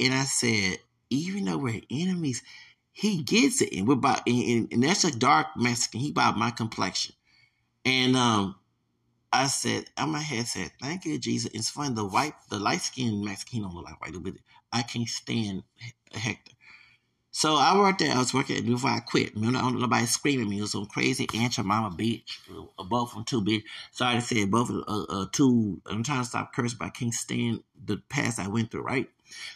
[0.00, 0.78] And I said,
[1.10, 2.42] Even though we're enemies,
[2.92, 3.72] he gets it.
[3.72, 6.00] And we're about and, and that's a dark Mexican.
[6.00, 7.14] He about my complexion.
[7.84, 8.56] And um
[9.30, 11.50] I said, on my head said, Thank you, Jesus.
[11.52, 14.34] It's funny, the white, the light skinned Mexican don't look like white, but
[14.72, 15.64] I can't stand
[16.12, 16.52] Hector.
[17.38, 18.12] So I worked there.
[18.12, 19.30] I was working before I quit.
[19.36, 20.58] I don't nobody screaming me.
[20.58, 22.36] It was some crazy aunt mama bitch.
[22.76, 23.62] Uh, both of them two bitch.
[23.92, 25.80] Sorry to say both of uh, uh, two.
[25.86, 28.82] I'm trying to stop cursing, but I can't stand the past I went through.
[28.82, 29.08] Right.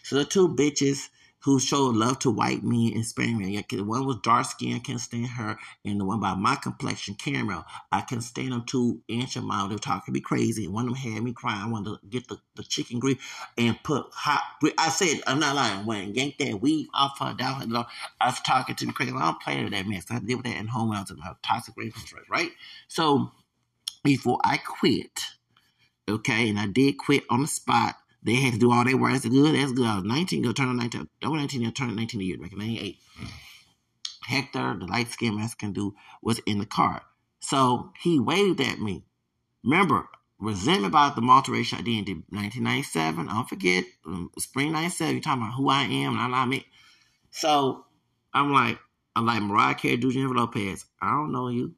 [0.04, 1.08] So the two bitches
[1.44, 3.86] who showed love to white men and Spanish men.
[3.86, 8.02] One was dark skin, can't stand her, and the one by my complexion, Caramel, I
[8.02, 9.68] can stand them two inch of mile.
[9.68, 10.68] They were talking me crazy.
[10.68, 11.62] One of them had me crying.
[11.62, 13.18] I wanted to get the, the chicken grease
[13.58, 14.42] and put hot.
[14.78, 15.86] I said, I'm not lying.
[15.86, 17.74] When yank that weave off her down,
[18.20, 19.12] I was talking to me crazy.
[19.12, 20.06] I don't play with that mess.
[20.10, 22.50] I did with that in home when I was in my toxic relationship, right?
[22.88, 23.32] So
[24.04, 25.20] before I quit,
[26.08, 29.12] okay, and I did quit on the spot they had to do all their work.
[29.12, 29.54] That's good.
[29.54, 29.86] That's good.
[29.86, 31.08] I was 19, go turn on 19.
[31.22, 32.98] I was 19, I turned 19 a year, back in 98.
[34.24, 37.02] Hector, the light skinned Mexican dude, was in the car.
[37.40, 39.04] So he waved at me.
[39.64, 40.06] Remember,
[40.38, 43.26] resentment about the multiracial identity 1997.
[43.26, 46.66] Don't forget, um, spring 97, you're talking about who I am and I'm not me.
[47.30, 47.84] So
[48.32, 48.78] I'm like,
[49.16, 50.84] I'm like Mariah Carey, Jennifer Lopez.
[51.00, 51.74] I don't know you.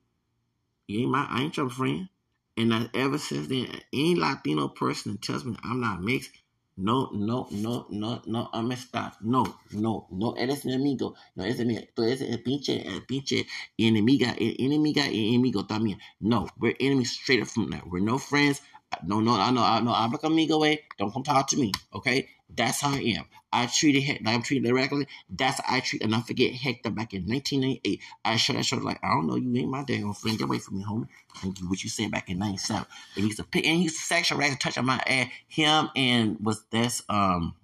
[0.87, 2.09] You ain't my, I ain't your friend.
[2.57, 6.31] And that ever since then, any Latino person that tells me I'm not mixed,
[6.77, 9.17] no, no, no, no, no, I'm a stop.
[9.23, 11.15] No, no, no, eres mi amigo.
[11.37, 13.47] No, eres mi, tú eres el pinche, el pinche
[13.79, 15.99] enemiga, el enemiga, el enemigo también.
[16.21, 17.87] No, we're enemies straight up from that.
[17.87, 18.61] We're no friends.
[19.05, 20.83] No, no, I know, I know, I'm like amigo way.
[20.99, 22.29] Don't come talk to me, okay?
[22.49, 23.25] That's how I am.
[23.53, 25.09] I treated Hector, like I'm treated regularly.
[25.29, 28.01] That's how I treat, and I forget Hector back in 1998.
[28.25, 30.39] I showed that show like, I don't know, you ain't my damn friend.
[30.39, 31.09] Get away from me, homie.
[31.37, 31.69] Thank you.
[31.69, 32.85] What you said back in 97.
[33.17, 35.29] And he used to pick, and he used to sexual touch on my ass.
[35.49, 37.55] Him and was that's, um,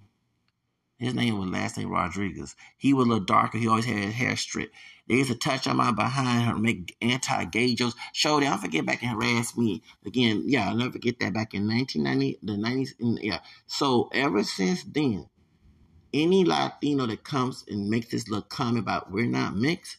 [0.99, 2.55] his name was last name Rodriguez.
[2.77, 3.59] He was a little darker.
[3.59, 4.71] He always had his hair straight.
[5.17, 7.97] Used to touch on my behind her, make anti-gay jokes.
[8.13, 10.45] Show I forget back and harass me again.
[10.47, 13.19] Yeah, I'll never forget that back in 1990, the 90s.
[13.21, 13.41] Yeah.
[13.67, 15.29] So ever since then,
[16.15, 19.97] any Latino that comes and makes this little comment about we're not mixed,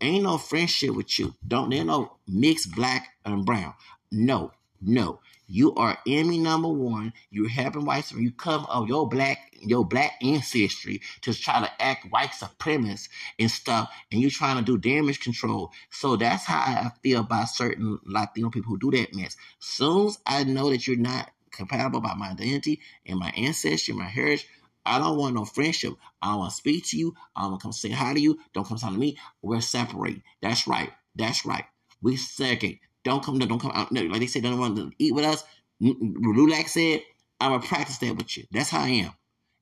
[0.00, 1.34] ain't no friendship with you.
[1.46, 3.74] Don't there no mixed black and brown.
[4.12, 5.20] No, no.
[5.52, 7.12] You are enemy number one.
[7.30, 8.10] You're helping whites.
[8.10, 13.50] You come of your black your black ancestry to try to act white supremacist and
[13.50, 15.70] stuff, and you're trying to do damage control.
[15.90, 19.36] So that's how I feel about certain Latino people who do that mess.
[19.58, 24.08] Soon as I know that you're not compatible about my identity and my ancestry, my
[24.08, 24.48] heritage,
[24.86, 25.92] I don't want no friendship.
[26.22, 27.14] I don't want to speak to you.
[27.36, 28.38] I don't want to come say hi to you.
[28.54, 29.18] Don't come talk to me.
[29.42, 30.22] We're separated.
[30.40, 30.90] That's right.
[31.14, 31.66] That's right.
[32.00, 32.78] We second.
[33.04, 33.38] Don't come.
[33.38, 33.92] no, Don't come out.
[33.92, 35.44] No, like they said, don't want to eat with us.
[35.82, 37.02] Mm, mm, Lulac said,
[37.40, 38.44] I'm gonna practice that with you.
[38.52, 39.12] That's how I am.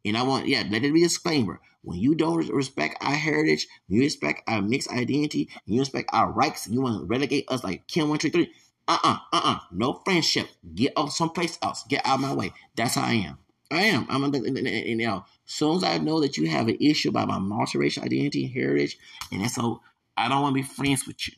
[0.05, 1.61] And I want, yeah, let it be a disclaimer.
[1.83, 6.69] When you don't respect our heritage, you respect our mixed identity, you respect our rights,
[6.69, 8.53] you want to relegate us like Kim 133,
[8.89, 10.49] uh-uh, uh-uh, no friendship.
[10.75, 11.85] Get out someplace else.
[11.89, 12.53] Get out of my way.
[12.77, 13.39] That's how I am.
[13.71, 14.07] I am.
[14.11, 17.29] I'm a, you know, as soon as I know that you have an issue about
[17.29, 18.99] my multiracial identity and heritage,
[19.33, 19.81] and that's so
[20.17, 21.35] I don't want to be friends with you.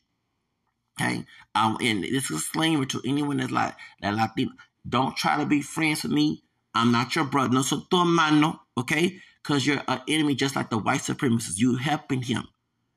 [1.03, 1.25] Okay?
[1.55, 4.53] Um, and this is a disclaimer to anyone that's like that Latino.
[4.89, 6.43] Don't try to be friends with me.
[6.75, 7.55] I'm not your brother.
[7.55, 9.21] No, so tu hermano, okay?
[9.43, 11.59] Because you're an enemy just like the white supremacists.
[11.59, 12.49] You helping him.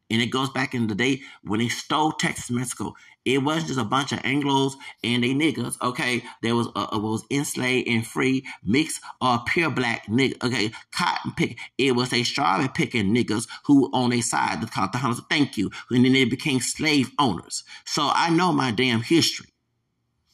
[0.09, 2.93] And it goes back in the day when they stole Texas, Mexico.
[3.25, 6.23] It wasn't just a bunch of Anglos and they niggas, okay?
[6.43, 10.71] There was uh, was enslaved and free, mixed or uh, pure black nigga, okay?
[10.91, 11.57] Cotton pick.
[11.79, 15.23] It was a strawberry picking niggas who on their side called the hunters.
[15.27, 15.71] Thank you.
[15.89, 17.63] And then they became slave owners.
[17.83, 19.47] So I know my damn history.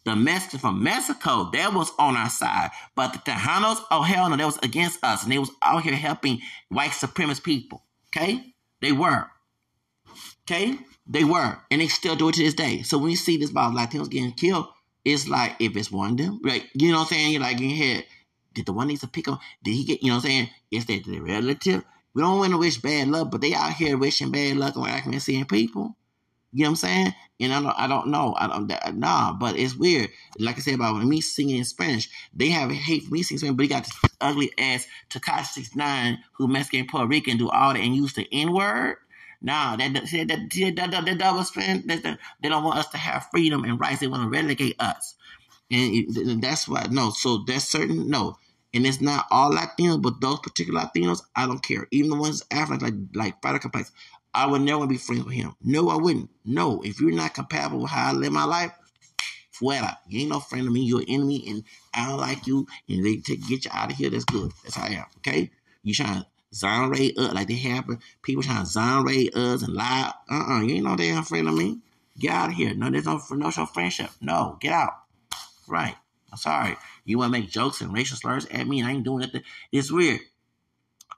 [0.03, 2.71] The Mexican from Mexico, that was on our side.
[2.95, 5.23] But the Tejanos, oh hell no, that was against us.
[5.23, 7.85] And they was out here helping white supremacist people.
[8.09, 8.53] Okay?
[8.81, 9.27] They were.
[10.51, 10.77] Okay?
[11.07, 11.57] They were.
[11.71, 12.81] And they still do it to this day.
[12.81, 14.67] So when you see this about Latinos getting killed,
[15.05, 16.65] it's like if it's one of them, right?
[16.73, 17.31] You know what I'm saying?
[17.31, 18.05] You're like in your head,
[18.53, 19.39] did the one needs to pick on?
[19.63, 20.49] Did he get, you know what I'm saying?
[20.69, 21.85] Is that the relative?
[22.13, 24.89] We don't want to wish bad luck, but they out here wishing bad luck on
[24.89, 25.95] and seeing people.
[26.51, 27.13] You know what I'm saying?
[27.39, 28.35] And I don't, I don't know.
[28.37, 30.09] I don't, nah, but it's weird.
[30.37, 33.39] Like I said about me singing in Spanish, they have a hate for me singing
[33.39, 37.73] Spanish, but he got this ugly ass Tekashi 69 who Mexican Puerto Rican do all
[37.73, 38.97] that and use the N word.
[39.41, 40.05] Nah, that that
[41.05, 41.83] that, double spin.
[41.87, 43.99] They don't want us to have freedom and rights.
[43.99, 45.15] They want to relegate us,
[45.71, 47.09] and, and that's why no.
[47.09, 48.37] So that's certain no,
[48.73, 51.87] and it's not all Latinos, but those particular Latinos, I don't care.
[51.91, 53.91] Even the ones African, like like fighter complex,
[54.33, 55.55] I would never be friends with him.
[55.63, 56.29] No, I wouldn't.
[56.45, 58.73] No, if you're not compatible with how I live my life,
[59.53, 59.97] fuera.
[60.07, 60.81] You ain't no friend of me.
[60.81, 62.67] You're an enemy, and I don't like you.
[62.87, 64.09] And they take get you out of here.
[64.09, 64.51] That's good.
[64.63, 65.05] That's how I am.
[65.17, 65.51] Okay.
[65.83, 67.99] You trying to exonerate us like they happen.
[68.21, 70.11] People trying to exonerate us and lie.
[70.29, 71.79] Uh uh You ain't no damn friend of me.
[72.19, 72.73] Get out of here.
[72.73, 74.09] No, there's no no show friendship.
[74.21, 74.93] No, get out.
[75.67, 75.95] Right.
[76.31, 76.77] I'm sorry.
[77.05, 79.43] You want to make jokes and racial slurs at me, and I ain't doing nothing.
[79.71, 80.21] It's weird.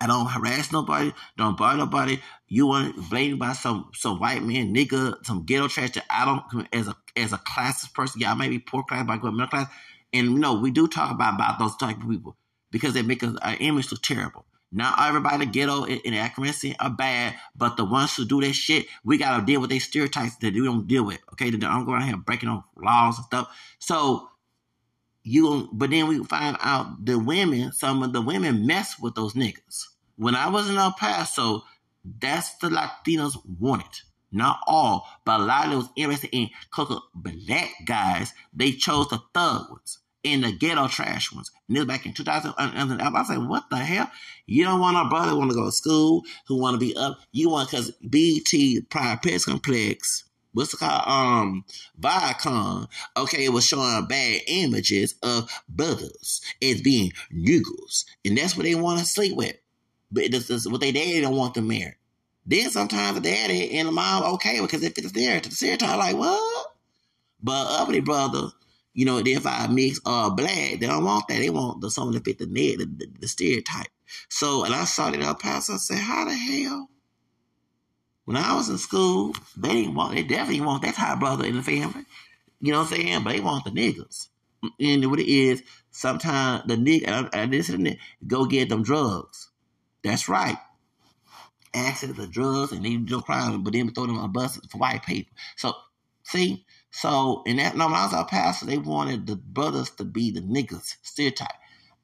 [0.02, 2.20] I don't harass nobody, don't bother nobody.
[2.48, 6.68] You want blamed by some some white man, nigga, some ghetto trash that I don't
[6.74, 8.20] as a as a classist person.
[8.20, 9.70] Yeah, I may be poor class, but I go middle class.
[10.12, 12.36] And you know, we do talk about about those type of people
[12.72, 14.46] because they make us, our image look terrible.
[14.76, 19.20] Not everybody ghetto and accuracy are bad, but the ones who do that shit, we
[19.20, 21.20] gotta deal with their stereotypes that we don't deal with.
[21.34, 23.56] Okay, that I'm going around here breaking on laws and stuff.
[23.78, 24.30] So
[25.24, 29.36] you, but then we find out the women, some of the women mess with those
[29.36, 29.86] niggas.
[30.16, 31.64] When I was in El Paso,
[32.20, 34.02] that's the Latinos wanted.
[34.32, 39.22] Not all, but a lot of those interested in cooking black guys, they chose the
[39.36, 41.52] thug ones and the ghetto trash ones.
[41.68, 42.54] And this back in 2000.
[42.58, 44.10] I was like, what the hell?
[44.46, 47.20] You don't want our brother want to go to school, who want to be up.
[47.32, 51.04] You want, because BT Pride Press Complex, what's it called?
[51.06, 51.66] Um,
[52.00, 52.88] Viacom.
[53.18, 58.06] Okay, it was showing bad images of brothers as being niggas.
[58.26, 59.56] And that's what they want to sleep with.
[60.12, 61.96] But this is what they daddy don't want them married.
[62.46, 65.98] Then sometimes the daddy and the mom okay because if it's there to the stereotype,
[65.98, 66.74] like what?
[67.42, 68.50] But uppity brother,
[68.94, 71.40] you know, if I mix uh black, they don't want that.
[71.40, 73.88] They want the someone to fit the net, the, the, the stereotype.
[74.30, 75.74] So, and I saw that El Paso.
[75.74, 76.90] I said, how the hell?
[78.26, 81.58] When I was in school, they didn't want, they definitely want that of brother in
[81.58, 82.06] the family.
[82.62, 83.24] You know what I'm saying?
[83.24, 84.30] But they want the niggas.
[84.80, 89.50] And what it is, sometimes the nigga, and I, I listen go get them drugs.
[90.04, 90.58] That's right.
[91.74, 95.04] Access the drugs and they do crime, but then throw them on buses for white
[95.04, 95.34] people.
[95.58, 95.74] So,
[96.24, 100.06] see, so in that no, when I was our pastor, they wanted the brothers to
[100.06, 101.56] be the niggas stereotype.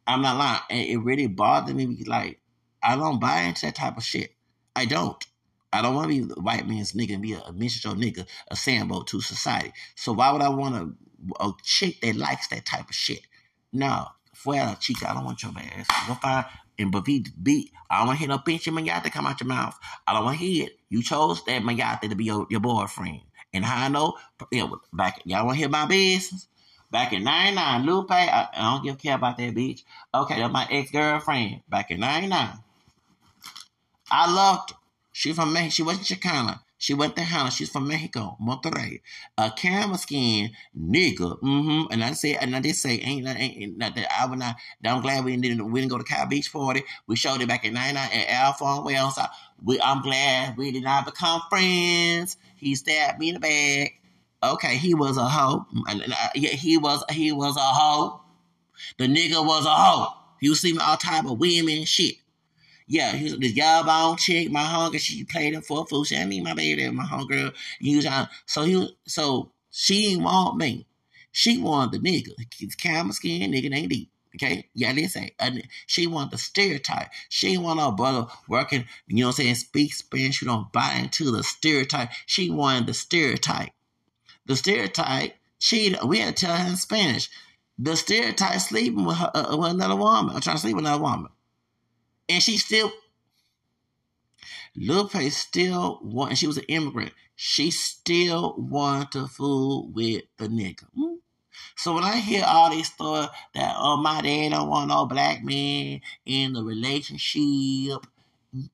[0.08, 1.86] I'm not lying, and it really bothered me.
[1.86, 2.40] because Like
[2.82, 4.32] I don't buy into that type of shit.
[4.76, 5.24] I don't.
[5.72, 8.26] I don't want to be the white man's nigga and be a, a minstrel nigga,
[8.50, 9.72] a sambo to society.
[9.96, 13.22] So why would I want a, a chick that likes that type of shit?
[13.72, 15.88] No, fuera chica, I don't want your ass.
[16.08, 16.46] Go find
[16.80, 17.24] and but be,
[17.92, 19.78] I don't want to hear no pinche manate come out your mouth.
[20.08, 20.80] I don't want to hear it.
[20.90, 23.22] You chose that manate to be your, your boyfriend.
[23.54, 24.16] And how I know,
[24.52, 26.48] you know back, y'all want to hear my business?
[26.92, 29.84] Back in 99, Lupe, I, I don't give a care about that bitch.
[30.14, 31.62] Okay, that's my ex-girlfriend.
[31.70, 32.50] Back in 99.
[34.12, 34.78] I loved her.
[35.12, 35.70] She from Mexico.
[35.70, 36.60] She wasn't Chicana.
[36.80, 37.52] She went to Hannah.
[37.52, 39.02] She's from Mexico, Monterrey.
[39.38, 41.38] A camera skin nigga.
[41.42, 41.92] Mm-hmm.
[41.92, 44.56] And I said, and I did say, ain't, ain't not that I would not.
[44.86, 46.84] I'm glad we didn't we didn't go to Cow Beach party.
[47.06, 49.20] We showed it back in '99 at Alpha on Wells.
[49.62, 52.38] We, I'm glad we did not become friends.
[52.56, 53.94] He stabbed me in the back.
[54.42, 55.66] Okay, he was a hoe.
[56.34, 58.22] Yeah, he was he was a hoe.
[58.98, 60.14] The nigga was a hoe.
[60.40, 62.16] He was seeing all type of women shit.
[62.92, 64.98] Yeah, he was this y'all bone chick, my hunger.
[64.98, 66.04] She played him for a fool.
[66.06, 67.52] She I need my baby, and my hunger.
[67.80, 68.08] He was.
[68.48, 70.88] So he so she want me.
[71.32, 72.34] She wanted the nigga.
[72.58, 74.12] He's camera skin, nigga ain't deep.
[74.36, 77.10] Okay, yeah, they say and she want the stereotype.
[77.30, 80.42] She want her brother working, you know what I'm saying, speak Spanish.
[80.42, 82.10] You don't buy into the stereotype.
[82.26, 83.70] She wanted the stereotype.
[84.48, 87.30] The stereotype, she we had to tell her in Spanish.
[87.78, 91.04] The stereotype sleeping with her uh, with another woman, or trying to sleep with another
[91.04, 91.30] woman
[92.30, 92.92] and she still
[94.76, 97.12] Lupe still want she was an immigrant.
[97.36, 100.86] She still wanted to fool with the nigga.
[101.76, 105.44] So when I hear all these stories that oh my dad don't want no black
[105.44, 108.06] man in the relationship,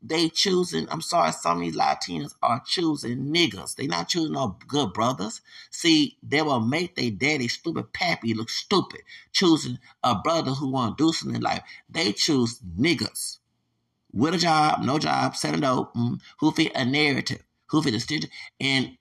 [0.01, 3.75] they choosing, I'm sorry, some of these Latinas are choosing niggas.
[3.75, 5.41] They not choosing no good brothers.
[5.71, 10.97] See, they will make their daddy stupid pappy look stupid, choosing a brother who want
[10.97, 11.63] to do something in life.
[11.89, 13.39] They choose niggas
[14.15, 17.99] with a job, no job, selling dope, mm, who fit a narrative, who fit a
[17.99, 18.25] stitch,
[18.60, 18.97] and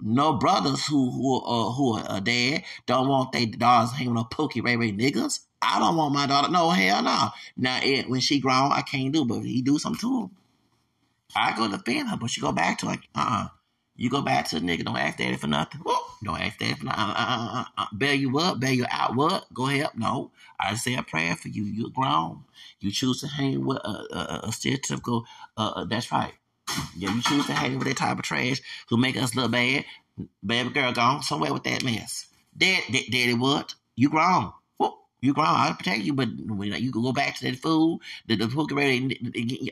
[0.00, 4.62] no brothers who who uh, who are dad don't want their daughters hanging on Pookie
[4.62, 5.40] Ray Ray niggas.
[5.60, 6.50] I don't want my daughter.
[6.50, 7.28] No hell no.
[7.56, 9.24] Now it, when she grown, I can't do.
[9.24, 10.28] But he do something to her,
[11.36, 12.16] I go defend her.
[12.16, 13.44] But she go back to like uh uh-uh.
[13.44, 13.48] uh
[13.96, 14.84] You go back to the nigga.
[14.84, 15.80] Don't ask daddy for nothing.
[15.84, 16.07] Whoa.
[16.22, 16.88] Don't ask for nothing.
[16.88, 19.14] Uh, uh, uh, uh, bail you up, bail you out.
[19.14, 19.52] What?
[19.54, 19.88] Go ahead.
[19.96, 20.30] No.
[20.60, 21.64] I say a prayer for you.
[21.64, 22.44] You're grown.
[22.80, 25.24] You choose to hang with a, a, stereotypical,
[25.56, 26.34] uh, uh, that's right.
[26.96, 29.84] Yeah, you choose to hang with that type of trash who make us look bad.
[30.44, 32.26] Baby girl, gone somewhere with that mess.
[32.56, 33.74] Dad, daddy, what?
[33.94, 34.52] You grown.
[35.20, 38.46] You grown, I'll protect you, but you can go back to that food, the, the
[38.46, 39.12] hooker and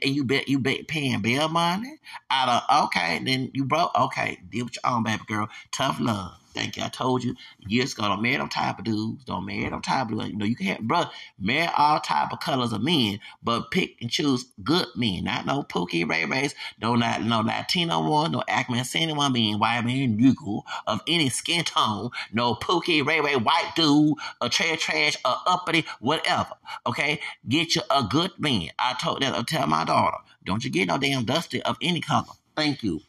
[0.02, 1.98] you bet you bet paying bail money
[2.30, 5.48] out of okay, then you broke okay, deal with your own baby girl.
[5.70, 6.45] Tough love.
[6.56, 6.84] Thank you.
[6.84, 9.24] I told you years ago, don't marry them type of dudes.
[9.24, 10.30] Don't marry them type of dudes.
[10.30, 11.04] You know, you can have, bro,
[11.38, 15.24] marry all type of colors of men, but pick and choose good men.
[15.24, 18.42] Not no Pookie Ray Rays, no not no Latino one, no
[18.84, 23.72] Sandy one being white man, Nugle of any skin tone, no Pookie Ray Ray white
[23.76, 26.54] dude, a trash trash, a uppity, whatever.
[26.86, 27.20] Okay?
[27.46, 28.70] Get you a good man.
[28.78, 32.00] I told that I tell my daughter, don't you get no damn dusty of any
[32.00, 32.32] color.
[32.56, 33.02] Thank you.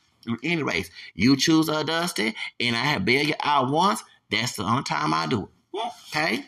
[0.44, 4.04] Anyways, you choose a Dusty, and I have bailed you out once.
[4.30, 5.92] That's the only time I do it.
[6.10, 6.46] Okay?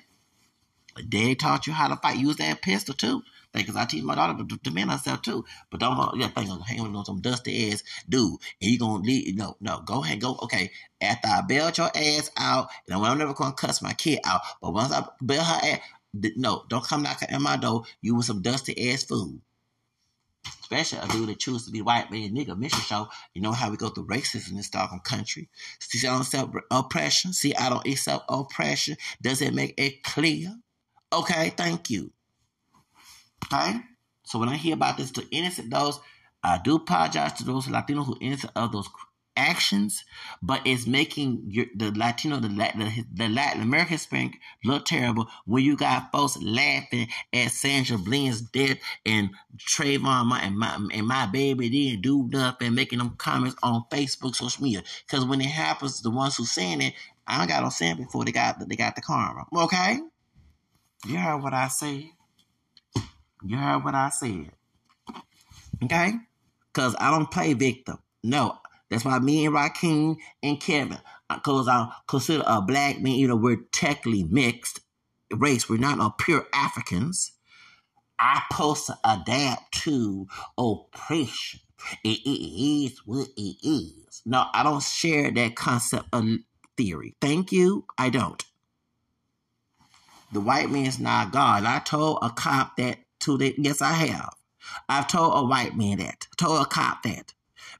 [1.07, 2.17] Dad taught you how to fight.
[2.17, 3.23] Use that pistol too.
[3.51, 5.43] Because I teach my daughter to defend herself too.
[5.71, 9.35] But don't yeah, think of hanging on some dusty ass dude, and you gonna leave?
[9.35, 10.37] No, no, go ahead, go.
[10.43, 10.69] Okay,
[11.01, 14.41] after I bailed your ass out, and I'm never gonna cuss my kid out.
[14.61, 15.79] But once I bail her ass,
[16.13, 17.85] no, don't come knocking at my door.
[18.01, 19.41] You with some dusty ass food.
[20.45, 23.07] Especially a dude that chooses to be white man nigga mission show.
[23.33, 25.49] You know how we go through racism in this doggone country.
[25.79, 27.33] See, I don't accept oppression.
[27.33, 28.97] See, I don't accept oppression.
[29.21, 30.55] Does it make it clear?
[31.11, 32.11] Okay, thank you.
[33.45, 33.79] Okay?
[34.23, 35.99] So when I hear about this to innocent those,
[36.43, 38.87] I do apologize to those Latinos who innocent of those
[39.35, 40.03] actions,
[40.41, 42.49] but it's making your, the Latino, the,
[43.13, 48.77] the, Latin American Hispanic look terrible when you got folks laughing at Sandra Bland's death
[49.05, 53.85] and Trayvon my, and my and my baby didn't do nothing, making them comments on
[53.91, 54.83] Facebook, social media.
[55.05, 56.93] Because when it happens, the ones who saying it,
[57.25, 59.45] I don't got on saying before they got they got the karma.
[59.55, 59.99] Okay,
[61.07, 62.03] you heard what I said.
[63.43, 64.51] You heard what I said.
[65.81, 66.13] Okay,
[66.73, 67.99] because I don't play victim.
[68.21, 68.57] No,
[68.89, 70.97] that's why me and Raheem and Kevin,
[71.29, 74.81] because uh, I consider a black man, you know, we're technically mixed
[75.31, 75.69] race.
[75.69, 77.31] We're not no pure Africans.
[78.19, 80.27] I supposed to adapt to
[80.57, 81.61] oppression.
[82.03, 84.21] It, it is what it is.
[84.25, 86.25] No, I don't share that concept of
[86.75, 87.15] theory.
[87.21, 87.85] Thank you.
[87.97, 88.43] I don't.
[90.33, 91.63] The white man's not God.
[91.63, 94.35] I told a cop that to the yes, I have.
[94.87, 96.27] I've told a white man that.
[96.37, 97.33] told a cop that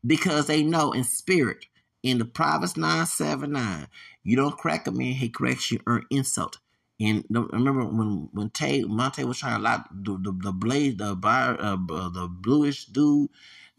[0.05, 1.65] because they know in spirit,
[2.03, 3.87] in the Proverbs 979,
[4.23, 6.59] you don't crack a man, he corrects you or insult.
[6.99, 10.97] And I remember when when Tay Monte was trying to lock the the, the blade
[10.97, 11.75] the uh,
[12.09, 13.29] the bluish dude,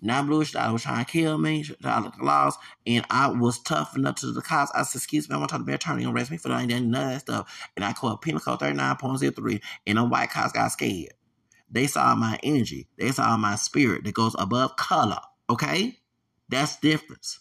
[0.00, 2.56] not bluish I was trying to kill me, trying to laws,
[2.86, 4.72] and I was tough enough to the cops.
[4.74, 6.48] I said, "Excuse me, I want to talk to the attorney and arrest me for
[6.48, 9.60] that none of that stuff." And I called penal code thirty nine point zero three,
[9.86, 11.12] and the white cops got scared.
[11.70, 12.88] They saw my energy.
[12.98, 15.20] They saw my spirit that goes above color.
[15.50, 15.98] Okay,
[16.50, 17.40] that's difference.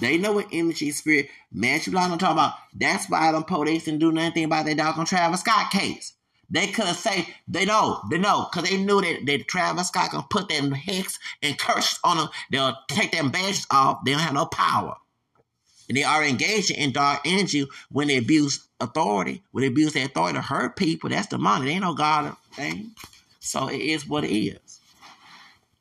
[0.00, 1.28] They know what energy spirit.
[1.52, 1.80] You I'm
[2.18, 2.54] talking about.
[2.74, 6.14] That's why them police didn't do nothing about that dog on Travis Scott case.
[6.48, 10.10] They could have said they know, they know, because they knew that, that Travis Scott
[10.10, 12.28] can put them hex and curses on them.
[12.50, 14.04] They'll take them badges off.
[14.04, 14.96] They don't have no power.
[15.88, 20.06] And they are engaging in dark energy when they abuse authority, when they abuse their
[20.06, 21.10] authority to hurt people.
[21.10, 21.66] That's the money.
[21.66, 22.92] They ain't no God thing.
[23.40, 24.80] So it is what it is.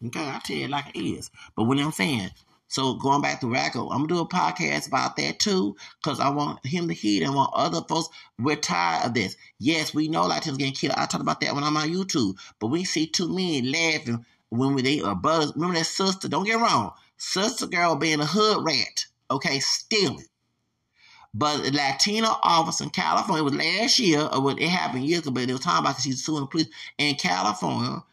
[0.06, 1.30] Okay, I tell you like it is.
[1.56, 2.30] But what I'm saying,
[2.70, 6.30] so going back to Racco, I'm gonna do a podcast about that too, because I
[6.30, 8.10] want him to hear and want other folks.
[8.38, 9.36] We're tired of this.
[9.58, 10.94] Yes, we know Latinos getting killed.
[10.96, 14.76] I talked about that when I'm on YouTube, but we see too many laughing when
[14.76, 15.52] we they are brothers.
[15.56, 16.30] Remember that sister?
[16.30, 20.26] Don't get wrong, sister girl being a hood rat, okay, stealing.
[21.34, 25.32] But Latino officer in California, it was last year, or what it happened years ago,
[25.32, 28.04] but they was talking about because she's suing the police in California,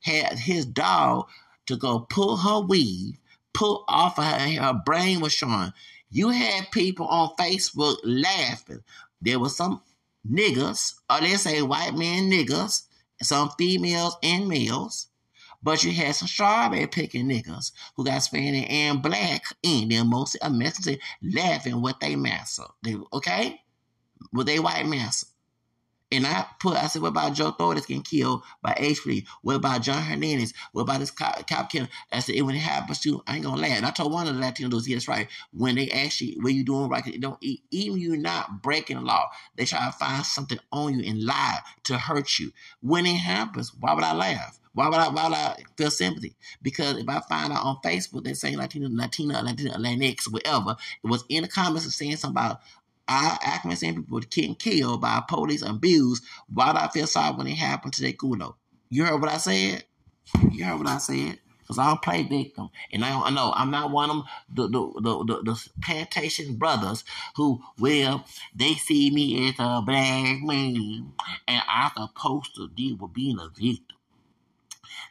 [0.00, 1.28] had his dog
[1.66, 3.19] to go pull her weave
[3.54, 5.72] pull off of her, her brain was showing.
[6.10, 8.82] You had people on Facebook laughing.
[9.20, 9.82] There was some
[10.28, 12.82] niggas, or they say white men niggas,
[13.22, 15.08] some females and males,
[15.62, 20.40] but you had some strawberry picking niggas who got Spanish and black in them, mostly
[20.42, 22.64] a message laughing with they master.
[22.82, 23.60] They okay?
[24.32, 25.28] With they white master.
[26.12, 29.24] And I put, I said, what about Joe Thor that's getting killed by H3?
[29.42, 30.52] What about John Hernandez?
[30.72, 31.88] What about this cop, cop killing?
[32.12, 33.76] I said, "It when it happens to, I ain't gonna laugh.
[33.76, 35.28] And I told one of the Latinos, yes, right.
[35.52, 39.64] When they actually, what you doing right, don't even you not breaking the law, they
[39.64, 42.52] try to find something on you and lie to hurt you.
[42.80, 44.60] When it happens, why would I laugh?
[44.72, 46.36] Why would I why would I feel sympathy?
[46.62, 51.08] Because if I find out on Facebook they're saying Latino, Latina, Latina, Latinx, whatever, it
[51.08, 52.60] was in the comments saying something about
[53.10, 56.24] I Ackerman saying people getting killed by police abused.
[56.48, 58.56] Why do I feel sorry when it happened to that Kuno?
[58.88, 59.84] You heard what I said?
[60.52, 61.40] You heard what I said?
[61.58, 62.70] Because I don't play victim.
[62.92, 66.54] And I, I know I'm not one of them, the, the, the, the, the plantation
[66.54, 67.02] brothers
[67.34, 71.12] who, well, they see me as a black man
[71.48, 73.96] and I'm supposed to deal with being a victim.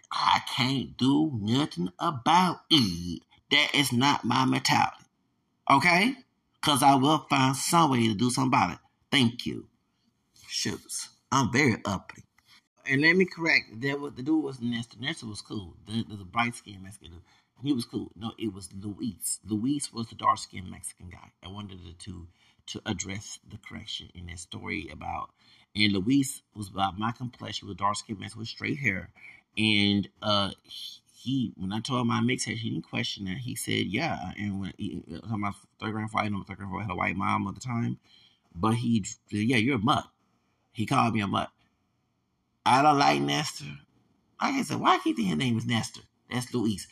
[0.10, 3.24] I can't do nothing about it.
[3.52, 5.04] That is not my mentality.
[5.70, 6.16] Okay?
[6.62, 8.80] Because I will find some way to do something about it.
[9.12, 9.68] Thank you.
[10.48, 11.10] Shoots.
[11.32, 12.24] I'm very uppity.
[12.86, 14.98] And let me correct, there was, the dude was Nestor.
[15.00, 15.76] Nestor was cool.
[15.88, 17.22] There's a bright skinned Mexican dude.
[17.62, 18.12] He was cool.
[18.16, 19.40] No, it was Luis.
[19.46, 21.32] Luis was the dark skinned Mexican guy.
[21.44, 22.28] I wanted to
[22.68, 25.32] to address the correction in that story about
[25.76, 29.10] and Luis was about my complexion with dark skin Mexican with straight hair.
[29.58, 30.52] And uh
[31.58, 33.38] when I told my mix he didn't question that.
[33.38, 36.96] He said, "Yeah." And when he, my third grandfather, you know, third grandfather had a
[36.96, 38.00] white mom at the time,
[38.56, 40.06] but he, yeah, you're a mutt.
[40.72, 41.50] He called me a mutt.
[42.66, 43.66] I don't like Nestor.
[44.40, 46.02] I said, why thinking her name is Nestor?
[46.32, 46.88] That's Louise.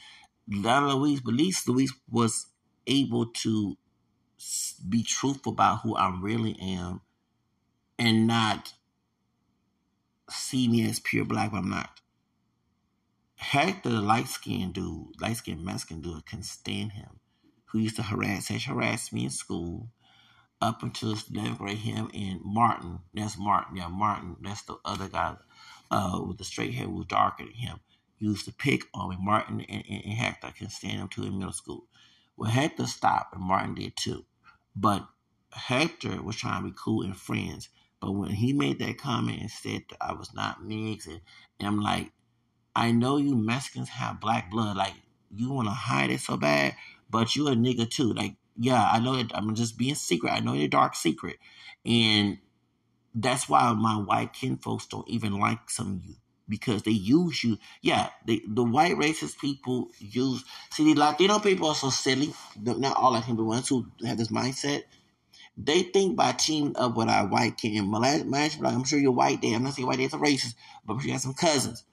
[0.47, 2.47] Not Louise, but Louise, Louise was
[2.85, 3.77] able to
[4.87, 7.01] be truthful about who I really am
[7.97, 8.73] and not
[10.29, 11.89] see me as pure black, but I'm not.
[13.37, 17.19] Hector, the light skinned dude, light skinned Mexican dude, can stand him.
[17.65, 19.89] Who used to harass, harass me in school
[20.61, 21.77] up until 11th grade.
[21.77, 25.35] Him and Martin, that's Martin, yeah, Martin, that's the other guy
[25.91, 27.79] uh, with the straight hair was darker than him.
[28.19, 29.17] Used to pick on me.
[29.19, 31.87] Martin and, and, and Hector can stand him too in middle school.
[32.35, 34.25] Well, Hector stopped, and Martin did too.
[34.75, 35.07] But
[35.51, 37.69] Hector was trying to be cool and friends.
[37.99, 41.21] But when he made that comment and said that I was not mixed, and,
[41.59, 42.11] and I'm like,
[42.77, 44.77] I know you Mexicans have black blood.
[44.77, 44.93] Like,
[45.33, 46.75] you want to hide it so bad,
[47.09, 48.13] but you a nigga too.
[48.13, 50.31] Like, yeah, I know that I'm just being secret.
[50.31, 51.37] I know your dark secret.
[51.87, 52.37] And
[53.15, 56.13] that's why my white kin folks don't even like some of you
[56.47, 57.57] because they use you.
[57.81, 60.45] Yeah, they, the white racist people use.
[60.69, 62.31] See, the Latino people are so silly.
[62.61, 64.83] Not all Latino people, ones who have this mindset.
[65.57, 67.91] They think by teaming up with our white kin.
[67.91, 69.55] I'm sure you're white there.
[69.55, 70.53] I'm not saying white there's a racist,
[70.85, 71.83] but you have some cousins.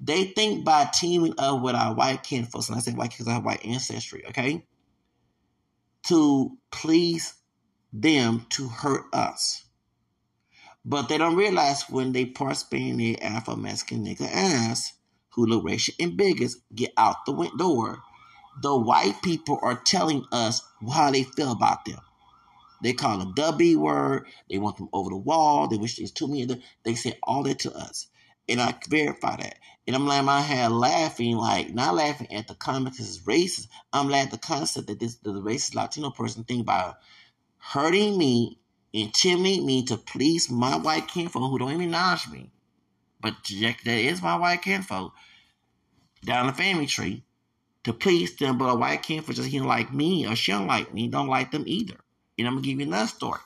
[0.00, 3.34] They think by teaming up with our white kinfolks, and I say white because I
[3.34, 4.64] have white ancestry, okay,
[6.06, 7.34] to please
[7.92, 9.64] them to hurt us.
[10.84, 14.94] But they don't realize when they participate in the Afro Mexican nigga ass,
[15.34, 18.02] who look racial and bigots, get out the door.
[18.62, 22.00] The white people are telling us how they feel about them.
[22.82, 24.26] They call them the B word.
[24.48, 25.68] They want them over the wall.
[25.68, 26.62] They wish there's too many.
[26.82, 28.08] They say all that to us.
[28.50, 29.58] And I verify that.
[29.86, 33.68] And I'm like my head laughing, like not laughing at the comment because it's racist.
[33.92, 36.98] I'm laughing at the concept that this the racist Latino person think about
[37.58, 38.58] hurting me
[38.92, 42.50] intimidate me to please my white kinfolk who don't even acknowledge me.
[43.20, 45.12] But that is my white kinfolk
[46.24, 47.24] down the family tree
[47.84, 48.58] to please them.
[48.58, 51.28] But a white kinfolk just he don't like me or she don't like me, don't
[51.28, 51.96] like them either.
[52.38, 53.40] And I'm gonna give you another story.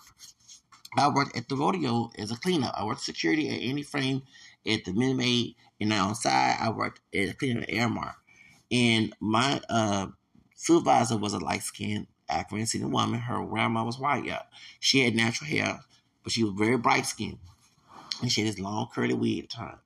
[0.96, 2.70] I worked at the rodeo as a cleaner.
[2.74, 4.22] I worked security at any frame
[4.66, 8.14] at the Minute Maid, and on side I worked at at Aramark.
[8.72, 10.08] And my uh,
[10.56, 13.20] supervisor was a light skinned African descendant woman.
[13.20, 14.42] Her grandma was white, yeah.
[14.80, 15.80] She had natural hair,
[16.22, 17.38] but she was very bright skinned.
[18.22, 19.78] And she had this long curly wig at the time.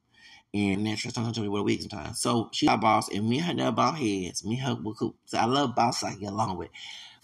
[0.54, 2.20] And natural sometimes told me what a wig sometimes.
[2.20, 4.44] So she got boss, and me and her never bump heads.
[4.44, 5.16] Me and her were cool.
[5.26, 6.70] So I love boss I get along with.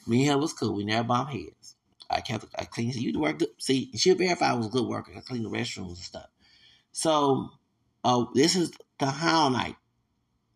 [0.06, 0.74] Me and her was cool.
[0.74, 1.76] We never bump heads.
[2.10, 2.94] I kept I cleaned.
[2.96, 3.50] You to work good.
[3.58, 5.12] See, she verified I was a good worker.
[5.16, 6.26] I cleaned the restrooms and stuff.
[6.96, 7.50] So,
[8.04, 8.70] uh, this is
[9.00, 9.74] the Hound Night.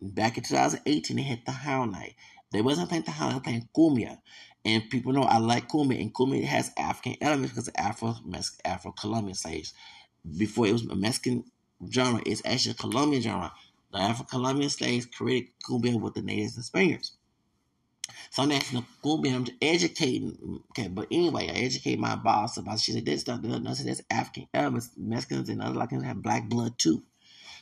[0.00, 2.14] Back in 2018, they had the Hound Night.
[2.52, 4.18] They wasn't playing the Hound, they were playing Cumbia.
[4.64, 8.14] And people know I like cumbia, and cumbia has African elements because Afro
[8.64, 9.74] Afro Colombian slaves.
[10.36, 11.42] Before it was a Mexican
[11.90, 13.52] genre, it's actually a Colombian genre.
[13.92, 17.17] The Afro Colombian slaves created cumbia with the natives and Spaniards.
[18.30, 20.62] So I'm asking cumbia, I'm educating.
[20.70, 22.80] Okay, but anyway, I educate my boss about.
[22.80, 23.40] She said this stuff.
[23.42, 24.90] That's, that's African elements.
[24.96, 27.02] Mexicans and other Latinos have black blood too.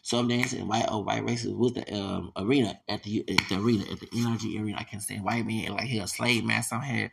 [0.02, 3.56] So I'm dancing white oh white races with the um, arena at the at the
[3.56, 4.78] arena at the NRG arena.
[4.78, 6.76] I can stand white man like he a slave master.
[6.76, 7.10] I'm here.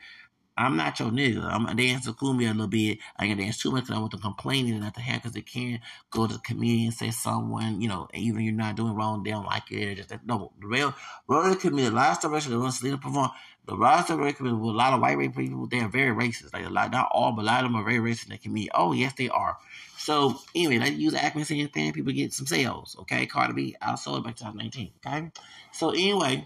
[0.56, 1.44] I'm not your nigga.
[1.44, 3.00] I'm a dance to cool me a little bit.
[3.18, 5.34] I can dance too much because I want to complain and not to have because
[5.34, 5.82] they can't
[6.12, 9.32] go to the comedian and say someone, you know, even you're not doing wrong, they
[9.32, 9.96] don't like it.
[9.96, 10.94] Just that, no, the real,
[11.28, 13.32] real comedian, last direction, they want to lead perform.
[13.66, 16.54] The roster comedian with a lot of white race people, they're very racist.
[16.54, 18.38] Like a lot, not all, but a lot of them are very racist in the
[18.38, 18.70] community.
[18.76, 19.58] Oh, yes, they are.
[19.98, 21.94] So anyway, let's use Acme City fan.
[21.94, 22.96] People get some sales.
[23.00, 24.92] Okay, Cardi B outsold by 2019.
[25.06, 25.32] Okay,
[25.72, 26.46] so anyway,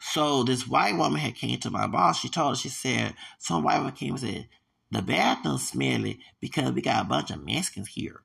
[0.00, 2.20] so this white woman had came to my boss.
[2.20, 4.48] She told her, she said, some white woman came and said,
[4.90, 8.22] the bathroom's smelly because we got a bunch of Mexicans here.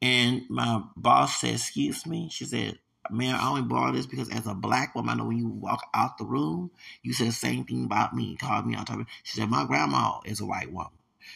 [0.00, 2.30] And my boss said, excuse me.
[2.32, 2.78] She said,
[3.10, 5.84] man, I only brought this because as a black woman, I know when you walk
[5.92, 6.70] out the room,
[7.02, 8.36] you said the same thing about me.
[8.36, 9.08] Called me on top of it.
[9.24, 10.92] She said, my grandma is a white woman.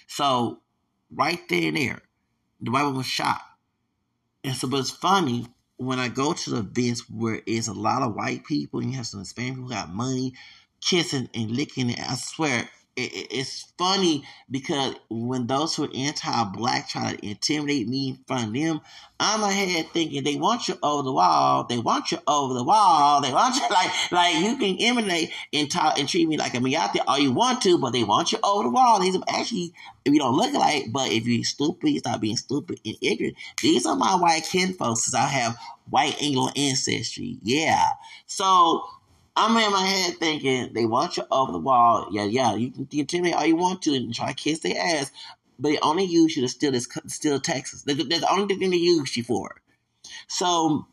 [0.07, 0.61] So
[1.11, 2.03] right there and there.
[2.62, 3.42] The white woman was shot.
[4.44, 5.48] And so, but it's funny
[5.85, 8.97] when I go to the events where it's a lot of white people and you
[8.97, 10.35] have some Hispanic people who got money,
[10.80, 11.99] kissing and licking it.
[11.99, 18.11] I swear, it, it's funny because when those who are anti-black try to intimidate me
[18.11, 18.80] in front of them,
[19.18, 21.64] I'm ahead thinking they want you over the wall.
[21.64, 23.20] They want you over the wall.
[23.20, 26.59] They want you like like you can imitate and talk and treat me like a
[26.59, 29.01] Miyate all you want to, but they want you over the wall.
[29.01, 29.72] These are actually
[30.05, 33.37] if you don't look like, but if you're stupid, you stop being stupid and ignorant.
[33.62, 35.57] These are my white kin folks, I have
[35.89, 37.39] white Anglo ancestry.
[37.43, 37.89] Yeah.
[38.26, 38.85] So
[39.37, 42.09] I'm in my head thinking they want you over the wall.
[42.11, 45.11] Yeah, yeah, you can intimidate all you want to and try to kiss their ass,
[45.59, 47.83] but they only use you to steal this steal Texas.
[47.83, 49.62] That's the only thing they use you for.
[50.26, 50.87] So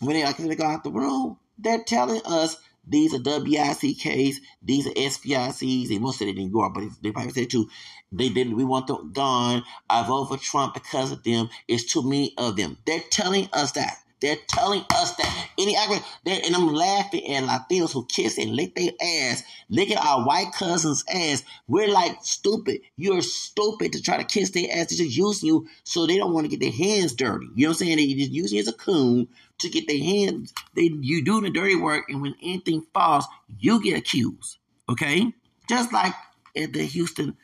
[0.00, 2.56] when they like they go out the room, they're telling us
[2.86, 7.32] these are WICKs, these are SPICs, They of them didn't go up, but they probably
[7.32, 7.70] said too.
[8.12, 8.56] They didn't.
[8.56, 9.64] We want them gone.
[9.88, 11.48] I vote for Trump because of them.
[11.66, 12.76] It's too many of them.
[12.84, 13.96] They're telling us that.
[14.24, 18.92] They're telling us that any and I'm laughing at Latinos who kiss and lick their
[18.98, 21.44] ass, licking our white cousins' ass.
[21.68, 22.80] We're like stupid.
[22.96, 24.86] You're stupid to try to kiss their ass.
[24.86, 27.48] They're just using you so they don't want to get their hands dirty.
[27.54, 27.96] You know what I'm saying?
[27.98, 30.54] They're just using you as a coon to get their hands.
[30.74, 33.26] They you do the dirty work, and when anything falls,
[33.58, 34.56] you get accused.
[34.88, 35.34] Okay,
[35.68, 36.14] just like
[36.56, 37.36] at the Houston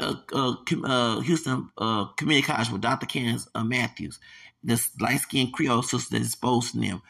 [0.00, 3.04] uh, uh, uh, Houston uh, Community College with Dr.
[3.04, 4.18] Kenneth uh, Matthews
[4.62, 7.02] this light skinned Creole sister that's exposing them.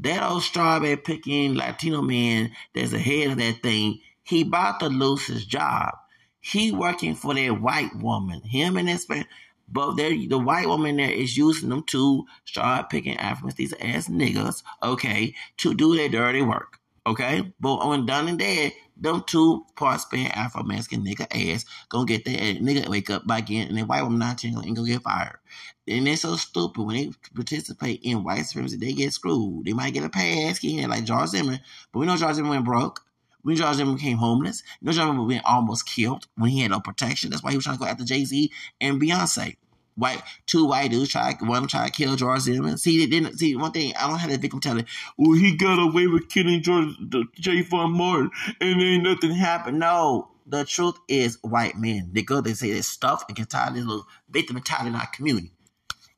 [0.00, 5.26] That old strawberry picking Latino man that's ahead of that thing, he about to lose
[5.26, 5.94] his job.
[6.40, 8.42] He working for that white woman.
[8.42, 9.26] Him and his family
[9.68, 14.62] but the white woman there is using them to start picking Africans, these ass niggas,
[14.82, 16.78] okay, to do their dirty work.
[17.06, 17.52] Okay?
[17.60, 22.24] But on done and dead, them two parts span Afro Mexican nigga ass gonna get
[22.24, 25.38] that nigga wake up by again and then white woman not ain't gonna get fired.
[25.86, 29.66] And they're so stupid when they participate in white supremacy, they get screwed.
[29.66, 31.60] They might get a pass, yeah, like George Zimmerman,
[31.92, 33.02] but we know George Zimmerman went broke.
[33.44, 34.64] We know George Zimmerman became homeless.
[34.80, 37.30] We know George Zimmerman been almost killed when he had no protection.
[37.30, 38.50] That's why he was trying to go after Jay Z
[38.80, 39.56] and Beyonce
[39.96, 42.78] white two white dudes try one try to kill George Zimmerman.
[42.78, 43.94] See, didn't see one thing.
[43.96, 44.86] I don't have the victim telling,
[45.16, 46.94] "Well, he got away with killing George
[47.40, 48.30] Trayvon Martin,
[48.60, 52.82] and then nothing happened." No, the truth is, white men they go they say they're
[52.82, 55.50] stuff and can tie this little victim mentality in our community.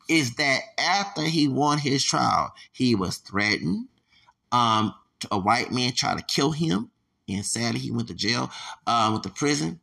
[0.08, 3.88] Is that after he won his trial, he was threatened.
[4.52, 4.94] Um,
[5.30, 6.90] a white man tried to kill him,
[7.28, 8.50] and sadly he went to jail.
[8.86, 9.80] Um, went to prison.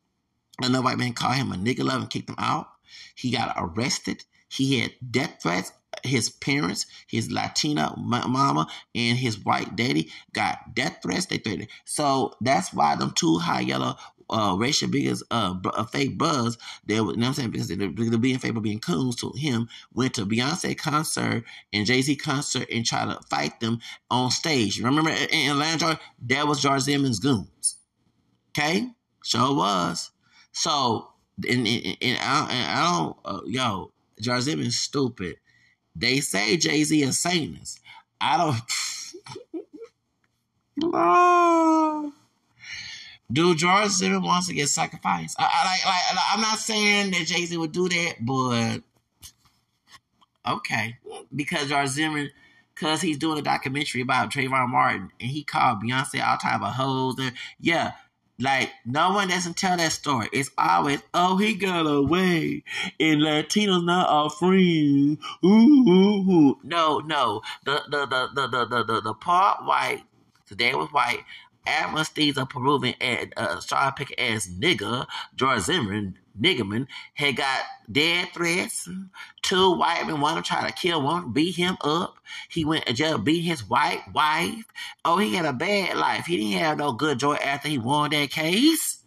[0.61, 2.67] Another white man called him a nigger love and kicked him out.
[3.15, 4.23] He got arrested.
[4.47, 5.71] He had death threats.
[6.03, 11.27] His parents, his Latina mama, and his white daddy got death threats.
[11.27, 11.69] They threatened.
[11.85, 13.95] So that's why them two high yellow
[14.29, 16.57] uh, racial biggest uh, uh, fake buzz.
[16.85, 17.51] They, were, you know what I'm saying?
[17.51, 19.69] Because they're, being fake, being coons to him.
[19.93, 23.79] Went to Beyonce concert and Jay Z concert and tried to fight them
[24.09, 24.81] on stage.
[24.81, 27.77] Remember in Atlanta, that was George Zimmerman's goons.
[28.57, 28.89] Okay,
[29.23, 30.11] sure was.
[30.51, 35.37] So and, and, and I, and I don't, uh, yo, Jarzim is stupid.
[35.95, 37.79] They say Jay Z is Satanist.
[38.19, 38.61] I don't.
[43.31, 45.35] Do George wants to get sacrificed?
[45.39, 48.81] I, I like, like, I'm not saying that Jay Z would do that, but
[50.47, 50.97] okay,
[51.35, 52.29] because George Zimmerman,
[52.73, 56.73] because he's doing a documentary about Trayvon Martin, and he called Beyonce all type of
[56.73, 57.15] hoes.
[57.17, 57.93] And yeah,
[58.39, 60.29] like no one doesn't tell that story.
[60.33, 62.63] It's always, oh, he got away,
[62.99, 65.19] and Latinos not our friends.
[65.43, 66.57] Ooh, ooh, ooh.
[66.63, 67.41] No, no.
[67.65, 70.03] The the the the the the the, the part white.
[70.47, 71.23] Today was white.
[71.65, 78.29] Amnesties of Peruvian and uh, star pick ass nigga George Zimmerman Niggerman had got dead
[78.33, 78.89] threats.
[79.41, 82.17] Two white men to try to kill one, beat him up.
[82.49, 84.65] He went to jail, beat his white wife.
[85.03, 86.25] Oh, he had a bad life.
[86.25, 88.99] He didn't have no good joy after he won that case.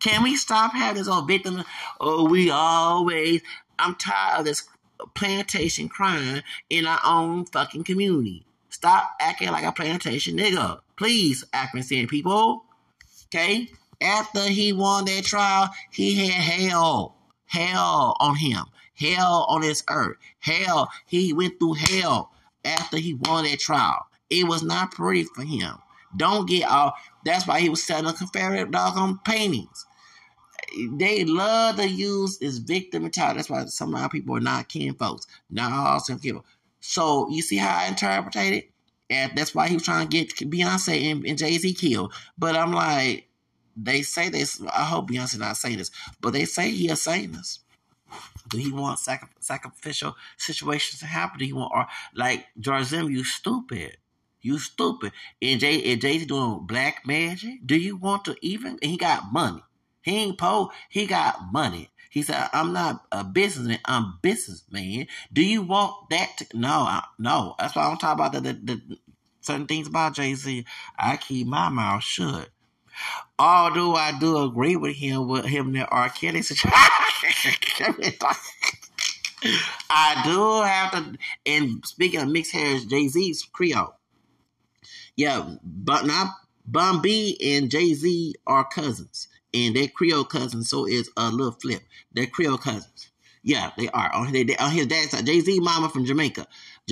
[0.00, 1.62] Can we stop having this old victim?
[2.00, 3.42] Oh, we always.
[3.78, 4.66] I'm tired of this
[5.14, 8.44] plantation crime in our own fucking community.
[8.82, 10.80] Stop acting like a plantation nigga.
[10.96, 12.64] Please, African people.
[13.26, 13.70] Okay?
[14.02, 17.14] after he won that trial, he had hell,
[17.46, 18.64] hell on him,
[18.94, 20.90] hell on this earth, hell.
[21.06, 22.32] He went through hell
[22.64, 24.06] after he won that trial.
[24.28, 25.76] It was not pretty for him.
[26.16, 27.00] Don't get off.
[27.24, 29.86] That's why he was selling Confederate doggone paintings.
[30.92, 33.38] They love to use this victim mentality.
[33.38, 35.26] That's why some of our people are not kin folks.
[35.50, 36.44] Not all some people.
[36.80, 38.71] So you see how I interpret it?
[39.12, 42.14] And that's why he was trying to get Beyonce and, and Jay Z killed.
[42.38, 43.28] But I'm like,
[43.76, 44.60] they say this.
[44.72, 45.90] I hope Beyonce not saying this,
[46.22, 47.60] but they say he saying this.
[48.48, 51.38] Do he want sacri- sacrificial situations to happen?
[51.38, 52.92] Do he want or like George?
[52.92, 53.98] You stupid.
[54.40, 55.12] You stupid.
[55.40, 57.66] And Jay and Jay's doing black magic.
[57.66, 58.78] Do you want to even?
[58.80, 59.62] He got money.
[60.02, 60.70] He ain't poor.
[60.88, 61.90] He got money.
[62.12, 63.78] He said, "I'm not a businessman.
[63.86, 65.06] I'm businessman.
[65.32, 66.36] Do you want that?
[66.36, 67.54] To, no, I, no.
[67.58, 68.98] That's why I'm talking about the, the, the
[69.40, 70.66] certain things about Jay Z.
[70.98, 72.50] I keep my mouth shut.
[73.38, 76.10] Although I do agree with him with him the R.
[76.10, 76.70] Kelly situation.
[79.88, 83.94] I do have to and speaking of mixed hairs, Jay Z's Creole.
[85.16, 86.28] Yeah, but not
[86.66, 89.28] Bun B and Jay Z are cousins.
[89.54, 91.82] And they're Creole cousins, so it's a little flip.
[92.12, 93.10] They're Creole cousins.
[93.42, 94.12] Yeah, they are.
[94.14, 96.46] On, they, on his dad's side, Jay Z mama from Jamaica.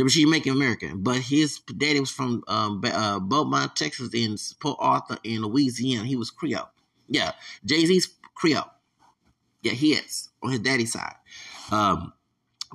[0.09, 5.19] She making American, but his daddy was from um, uh, Beaumont, Texas, and Port Arthur
[5.25, 6.07] in Louisiana.
[6.07, 6.71] He was Creole.
[7.09, 7.33] Yeah,
[7.65, 8.71] Jay Z's Creole.
[9.63, 11.17] Yeah, he is on his daddy's side.
[11.71, 12.13] Um,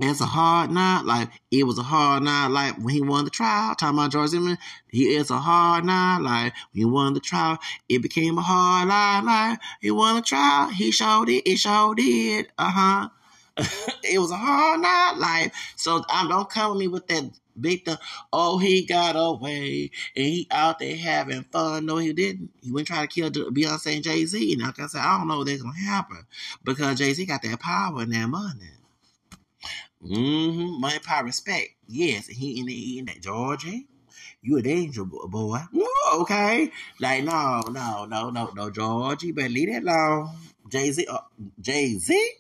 [0.01, 1.29] it's a hard night life.
[1.51, 3.75] It was a hard night life when he won the trial.
[3.75, 4.57] Talking about George Zimmerman.
[4.89, 7.59] He is a hard night life when he won the trial.
[7.87, 9.59] It became a hard night life.
[9.79, 10.69] He won the trial.
[10.69, 11.49] He showed it.
[11.49, 12.51] It showed it.
[12.57, 13.09] Uh huh.
[14.03, 15.73] it was a hard night life.
[15.77, 17.97] So um, don't come with me with that victim.
[18.33, 21.85] Oh, he got away and he out there having fun.
[21.85, 22.49] No, he didn't.
[22.61, 24.53] He went trying to kill Beyonce and Jay Z.
[24.53, 26.25] And like I said, I don't know what's gonna happen
[26.65, 28.71] because Jay Z got that power and that money.
[30.03, 30.79] Mm-hmm.
[30.79, 31.69] Money, power, respect.
[31.87, 33.87] Yes, he in, the, in that Georgie.
[34.41, 35.59] You a danger boy.
[36.15, 36.71] okay.
[36.99, 40.35] Like, no, no, no, no, no, Georgie, but leave that alone.
[40.69, 41.17] Jay Z, uh,
[41.59, 42.31] Jay Z?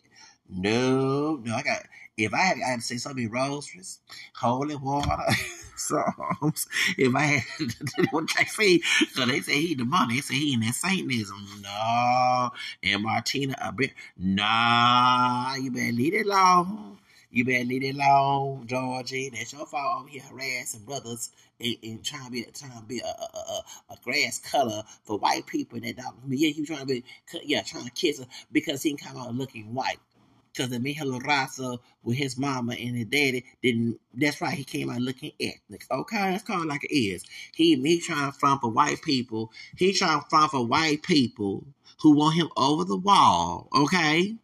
[0.49, 1.83] No, no, I got,
[2.17, 3.99] if I had, I had to say something, roses,
[4.35, 5.17] holy water,
[5.75, 6.67] songs.
[6.97, 7.73] If I had,
[8.11, 8.81] what they say,
[9.13, 11.61] so they say he the money, they say he in that Satanism.
[11.61, 12.51] No.
[12.83, 16.94] And Martina, a bit, nah, you better leave it alone.
[17.35, 19.29] You better leave it alone, Georgie.
[19.29, 23.01] That's your fault over here harassing brothers and, and trying to be trying to be
[23.01, 26.15] a, a, a, a, grass color for white people that don't.
[26.29, 27.03] Yeah, he trying to be
[27.43, 29.99] yeah trying to kiss her because he come out looking white.
[30.53, 33.99] Because the Miguel Raza with his mama and his daddy didn't.
[34.13, 34.53] That's right.
[34.53, 35.85] He came out looking ethnic.
[35.91, 37.25] Okay, that's called like it is.
[37.53, 39.51] He he trying to front for white people.
[39.75, 41.65] He trying to front for white people
[42.01, 43.67] who want him over the wall.
[43.75, 44.37] Okay,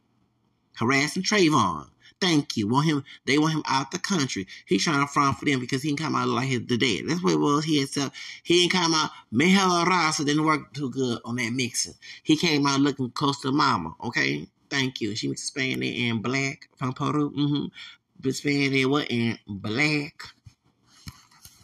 [0.76, 1.88] harassing Trayvon.
[2.22, 2.68] Thank you.
[2.68, 3.04] Want him?
[3.26, 4.46] They want him out the country.
[4.68, 7.06] He's trying to front for them because he didn't come out like his the dead.
[7.08, 7.66] That's what it was.
[7.66, 8.14] He himself.
[8.44, 9.10] He didn't come out.
[9.34, 11.96] Mihela Rasa didn't work too good on that mixing.
[12.22, 13.96] He came out looking close to mama.
[14.04, 14.48] Okay.
[14.70, 15.16] Thank you.
[15.16, 17.32] She was Spanish and black from Peru.
[17.32, 18.32] Mm-hmm.
[18.32, 20.24] Spanish what in black.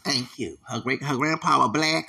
[0.04, 0.58] Thank you.
[0.68, 2.08] Her great her grandpa was black.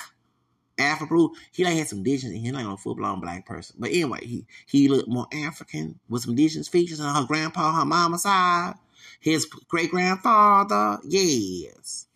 [0.80, 3.76] Afro he like had some indigenous he like a full blown black person.
[3.80, 7.86] But anyway, he he looked more African with some indigenous features on her grandpa, her
[7.86, 8.76] mama's side.
[9.20, 12.08] His great grandfather, yes.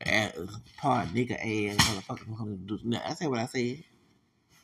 [0.00, 0.32] And
[0.78, 3.04] part nigga ass motherfucker.
[3.04, 3.84] I said what I said.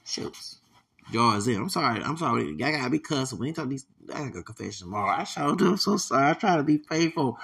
[0.05, 0.59] Shoots.
[1.12, 1.57] Yours in.
[1.57, 2.03] I'm sorry.
[2.03, 2.57] I'm sorry.
[2.62, 3.38] I gotta be cussing.
[3.38, 5.11] When you talk these I gotta go confession tomorrow.
[5.11, 6.30] I showed up so sorry.
[6.30, 7.38] I try to be faithful.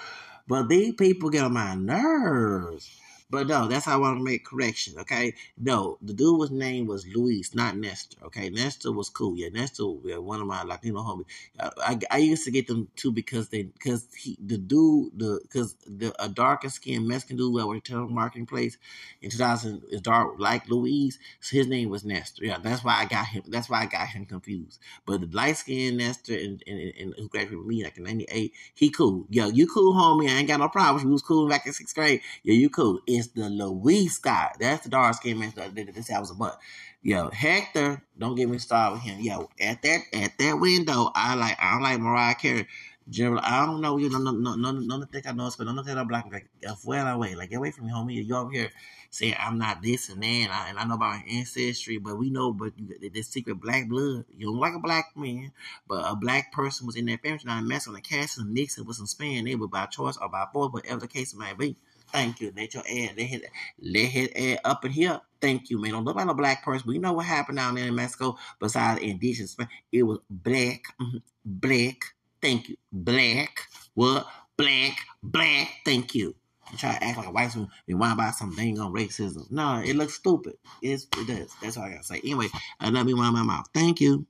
[0.49, 3.02] But these people get on my nerves.
[3.33, 4.93] But no, that's how I want to make correction.
[4.99, 8.19] Okay, no, the dude was name was Luis, not Nestor.
[8.27, 9.35] Okay, Nestor was cool.
[9.39, 11.25] Yeah, Nestor, yeah, one of my Latino homies.
[11.59, 15.41] I, I, I used to get them too because they because he the dude the
[15.45, 18.77] because the a darker skinned Mexican dude at marketing place
[19.23, 21.19] in 2000 is dark like Luis.
[21.41, 22.45] So his name was Nestor.
[22.45, 23.45] Yeah, that's why I got him.
[23.49, 24.79] That's why I got him confused.
[25.07, 28.53] But the light skinned Nestor and, and, and, who graduated with me like in '98,
[28.75, 29.27] he cool.
[29.31, 30.29] Yo, you cool, homie.
[30.29, 31.03] I ain't got no problems.
[31.03, 32.21] He was cool back in sixth grade.
[32.43, 33.01] Yeah, you cool.
[33.23, 34.57] It's the Luis Scott.
[34.59, 36.59] That's the dark skin man that this I was a butt.
[37.03, 39.21] Yo, Hector, don't get me started with him.
[39.21, 42.67] Yo, at that at that window, I like I don't like Mariah Carey.
[43.09, 44.09] General, I don't know you.
[44.09, 46.25] No, no, no, no, no, no think I know, but no think I'm black.
[46.33, 46.49] Like,
[46.85, 48.25] well away, like get away from me, homie.
[48.25, 48.71] You over here
[49.11, 52.17] saying I'm not this and that, and I, and I know about my ancestry, but
[52.17, 52.73] we know, but
[53.13, 54.25] this secret black blood.
[54.37, 55.53] You don't like a black man,
[55.89, 57.41] but a black person was in that family.
[57.45, 59.45] Not messing with casting, mixing with some span.
[59.45, 61.77] They were by choice or by force, whatever the case might be.
[62.13, 62.53] Thank you.
[62.57, 63.43] Let your air, let his,
[63.81, 65.21] let his air up in here.
[65.41, 65.93] Thank you, man.
[65.93, 66.89] Don't look like a black person.
[66.89, 69.57] We know what happened down there in Mexico besides indigenous.
[69.91, 72.05] It was black, mm-hmm, black.
[72.41, 72.77] Thank you.
[72.93, 73.67] Black.
[73.95, 74.27] What?
[74.57, 75.69] Black, black.
[75.85, 76.35] Thank you.
[76.79, 79.51] Try to act like a white person and whine about some dang on racism.
[79.51, 80.55] No, it looks stupid.
[80.81, 81.55] It's, it does.
[81.61, 82.21] That's all I gotta say.
[82.25, 82.47] Anyway,
[82.81, 83.67] I love you, my mouth.
[83.75, 84.27] Thank you.